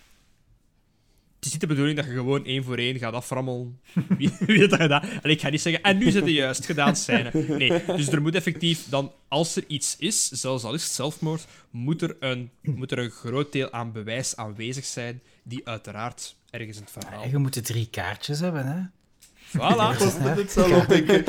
[1.43, 3.79] het is niet de bedoeling dat je gewoon één voor één gaat aframmelen.
[4.17, 5.01] Wie, wie heeft dat gedaan?
[5.21, 7.31] En ik ga niet zeggen, en nu zit de juist gedaan scène.
[7.33, 11.45] Nee, dus er moet effectief dan, als er iets is, zelfs al is het zelfmoord,
[11.69, 16.77] moet er een, moet er een groot deel aan bewijs aanwezig zijn, die uiteraard ergens
[16.77, 17.27] in het verhaal.
[17.27, 18.81] Je moet de drie kaartjes hebben, hè?
[19.57, 20.21] Voilà.
[20.23, 21.27] net hetzelfde, denk ik.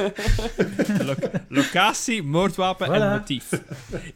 [1.03, 3.49] Lo- locatie, moordwapen en motief.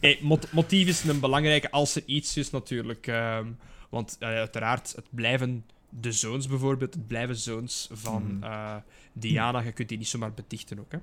[0.00, 3.06] Hey, mot- motief is een belangrijke als er iets is, natuurlijk.
[3.06, 3.46] ehm,
[3.90, 8.42] want eh, uiteraard, het blijven de zoons bijvoorbeeld, het blijven zoons van Mhm.
[8.42, 8.76] eh,
[9.12, 9.60] Diana.
[9.60, 10.92] Je kunt die niet zomaar betichten ook.
[10.92, 10.98] Hè.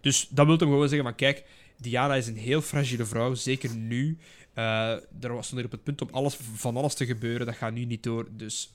[0.00, 1.44] Dus dat wil hem gewoon zeggen van, kijk,
[1.76, 4.18] Diana is een heel fragiele vrouw, zeker nu.
[4.52, 7.56] Eh er was stond hier op het punt om alles, van alles te gebeuren, dat
[7.56, 8.28] gaat nu niet door.
[8.30, 8.74] Dus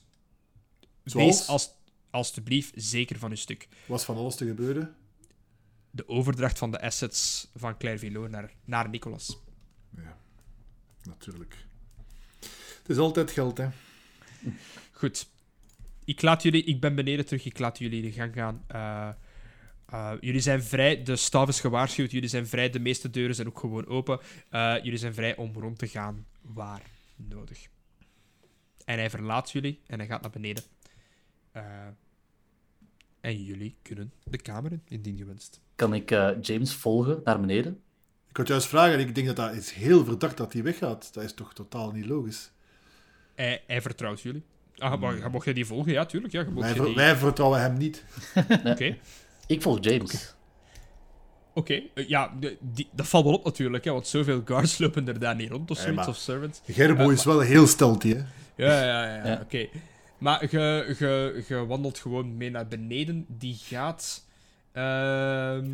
[1.04, 1.26] Zoals?
[1.38, 1.70] wees als,
[2.10, 3.68] alstublieft zeker van uw stuk.
[3.86, 4.94] Was van alles te gebeuren.
[5.90, 9.38] De overdracht van de assets van Clairvillot naar, naar Nicolas.
[9.96, 10.16] Ja,
[11.02, 11.56] natuurlijk.
[12.78, 13.68] Het is altijd geld, hè.
[14.92, 15.26] Goed.
[16.04, 18.64] Ik, laat jullie, ik ben beneden terug, ik laat jullie de gang gaan.
[18.66, 19.08] Eh,
[19.86, 23.46] eh, jullie zijn vrij, de staf is gewaarschuwd, jullie zijn vrij, de meeste deuren zijn
[23.48, 24.20] ook gewoon open.
[24.50, 26.82] Eh, jullie zijn vrij om rond te gaan waar
[27.16, 27.68] nodig.
[28.84, 30.62] En hij verlaat jullie en hij gaat naar beneden.
[31.52, 31.62] Eh,
[33.20, 35.60] en jullie kunnen de kamer in, indien gewenst.
[35.74, 37.82] Kan ik eh, James volgen naar beneden?
[38.28, 41.14] Ik had juist vragen, ik denk dat dat is heel verdacht dat hij weggaat.
[41.14, 42.52] Dat is toch totaal niet logisch.
[43.34, 44.44] Hij, hij vertrouwt jullie.
[44.84, 45.92] Ah, maar, mocht je die volgen?
[45.92, 46.32] Ja, tuurlijk.
[46.32, 46.94] Ja, je Wij, je ver- die...
[46.94, 48.04] wij vertrouwen hem niet.
[48.64, 48.96] Oké.
[49.46, 50.34] Ik volg James.
[51.54, 55.18] Oké, eh, ja, die, dat valt wel op natuurlijk, hè, want zoveel guards lopen er
[55.18, 56.60] daar niet rond of zoiets, of servants.
[56.66, 58.22] Gerbo Ja, is wel heel stelty, hè.
[58.56, 59.40] Ja, ja, ja, ja, Ja.
[59.42, 59.68] oké.
[60.18, 63.26] Maar je, je, je wandelt gewoon mee naar beneden.
[63.28, 64.26] Die gaat
[64.72, 65.70] ehm,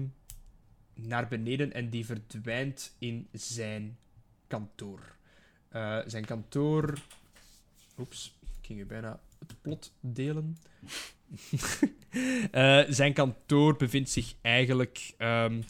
[0.94, 3.96] naar beneden en die verdwijnt in zijn
[4.46, 5.00] kantoor.
[5.68, 6.94] Eh, zijn kantoor...
[7.98, 8.38] Oeps,
[8.70, 10.56] ging je bijna het plot delen.
[12.50, 15.14] Eh, zijn kantoor bevindt zich eigenlijk...
[15.18, 15.60] ehm,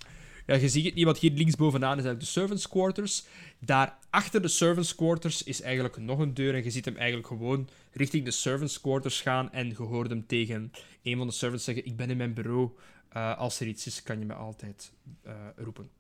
[0.46, 3.24] Ja, je ziet het niet, want hier linksbovenaan is eigenlijk de servants quarters.
[3.58, 7.26] Daar achter de servants quarters is eigenlijk nog een deur en je ziet hem eigenlijk
[7.26, 10.72] gewoon richting de servants quarters gaan en je hoort hem tegen
[11.02, 12.70] een van de servants zeggen, ik ben in mijn bureau,
[13.16, 14.92] Uh, als er iets is, kan je me altijd
[15.26, 15.90] uh, roepen.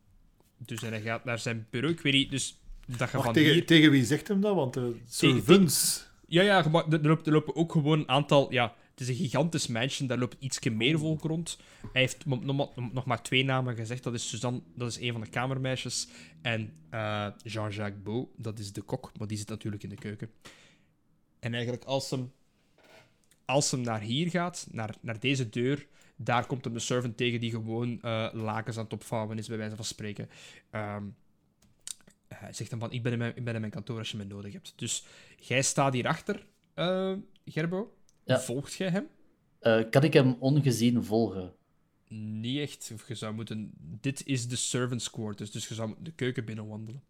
[0.56, 1.94] Dus en hij gaat naar zijn bureau.
[1.94, 3.66] Ik weet niet, dus dat Wacht, van tegen, hier...
[3.66, 4.54] tegen wie zegt hem dat?
[4.54, 6.09] Want de servants...
[6.30, 6.70] Ja, ja, er
[7.02, 8.52] lopen, er lopen ook gewoon een aantal...
[8.52, 11.58] Ja, het is een gigantisch mansion, daar loopt ietsje meer volk rond.
[11.92, 14.02] Hij heeft nog, nog maar twee namen gezegd.
[14.02, 16.08] Dat is Suzanne, dat is een van de kamermeisjes.
[16.42, 20.30] En uh, Jean-Jacques Beau, dat is de kok, maar die zit natuurlijk in de keuken.
[21.38, 22.32] En eigenlijk, als hem,
[23.44, 27.40] als hem naar hier gaat, naar, naar deze deur, daar komt hem de servant tegen
[27.40, 30.28] die gewoon uh, lakens aan het opvouwen is, bij wijze van spreken.
[30.72, 31.16] Um,
[32.34, 34.16] hij zegt dan van, ik ben, in mijn, ik ben in mijn kantoor als je
[34.16, 34.72] me nodig hebt.
[34.76, 35.04] Dus
[35.36, 37.12] jij staat hierachter, uh,
[37.44, 37.96] Gerbo.
[38.24, 38.40] Ja.
[38.40, 39.08] Volgt jij hem?
[39.62, 41.54] Uh, kan ik hem ongezien volgen?
[42.08, 42.90] Niet echt.
[42.94, 43.72] Of je zou moeten...
[44.00, 47.02] Dit is de servants quarters, dus je zou de keuken binnenwandelen.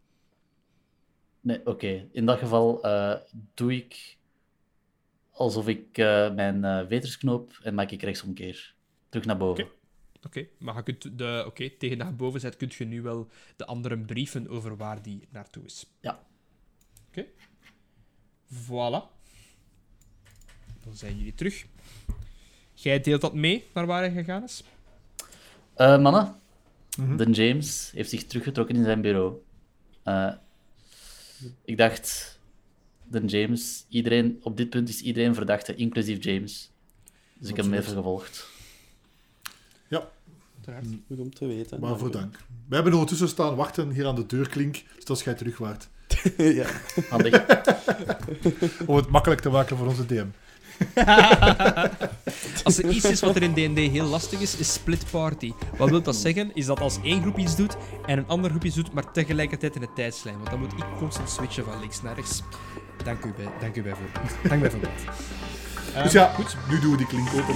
[1.41, 1.71] Nee, oké.
[1.71, 2.09] Okay.
[2.13, 3.17] In dat geval uh,
[3.55, 4.19] doe ik
[5.31, 5.97] alsof ik
[6.35, 8.75] mijn vetersknoop en maak ik rechtsomkeer.
[9.09, 9.69] Terug naar boven.
[10.23, 10.51] Oké, okay.
[10.59, 14.05] maar je kunt de, okay, tegen naar boven zet, kun je nu wel de anderen
[14.05, 15.87] brieven over waar die naartoe is.
[16.01, 16.21] Ja.
[17.09, 17.19] Oké.
[17.19, 17.31] Okay.
[18.53, 19.19] Voilà.
[20.85, 21.67] Dan zijn jullie terug.
[22.73, 24.63] Jij deelt dat mee naar waar hij gegaan is?
[25.77, 26.35] Uh, mannen,
[26.99, 27.17] mm -hmm.
[27.17, 29.35] de James heeft zich teruggetrokken in zijn bureau.
[30.05, 30.33] Uh,
[31.65, 32.39] ik dacht,
[33.05, 36.71] de James, iedereen, op dit punt is iedereen verdachte, inclusief James.
[37.39, 38.50] Dus ik heb hem even gevolgd.
[40.67, 40.81] Ja.
[41.07, 41.81] Goed om te weten.
[41.81, 42.37] Waarvoor dank.
[42.69, 45.89] We hebben ondertussen staan wachten hier aan de deurklink, dus als jij terug waart.
[46.37, 46.67] ja.
[47.11, 47.45] Handig.
[48.87, 50.27] Om het makkelijk te maken voor onze DM.
[52.65, 55.53] als er iets is wat er in D&D heel lastig is, is split party.
[55.77, 56.51] Wat wil dat zeggen?
[56.55, 59.75] Is dat als één groep iets doet en een ander groep iets doet, maar tegelijkertijd
[59.75, 60.37] in de tijdslijn.
[60.37, 62.43] Want dan moet ik constant switchen van links naar rechts.
[63.05, 64.31] Dank u, bij, dank u bijvoorbeeld.
[64.49, 64.93] Dank bij voorbeeld.
[66.03, 66.57] Dus ja, goed.
[66.71, 67.55] nu doen we die klink open.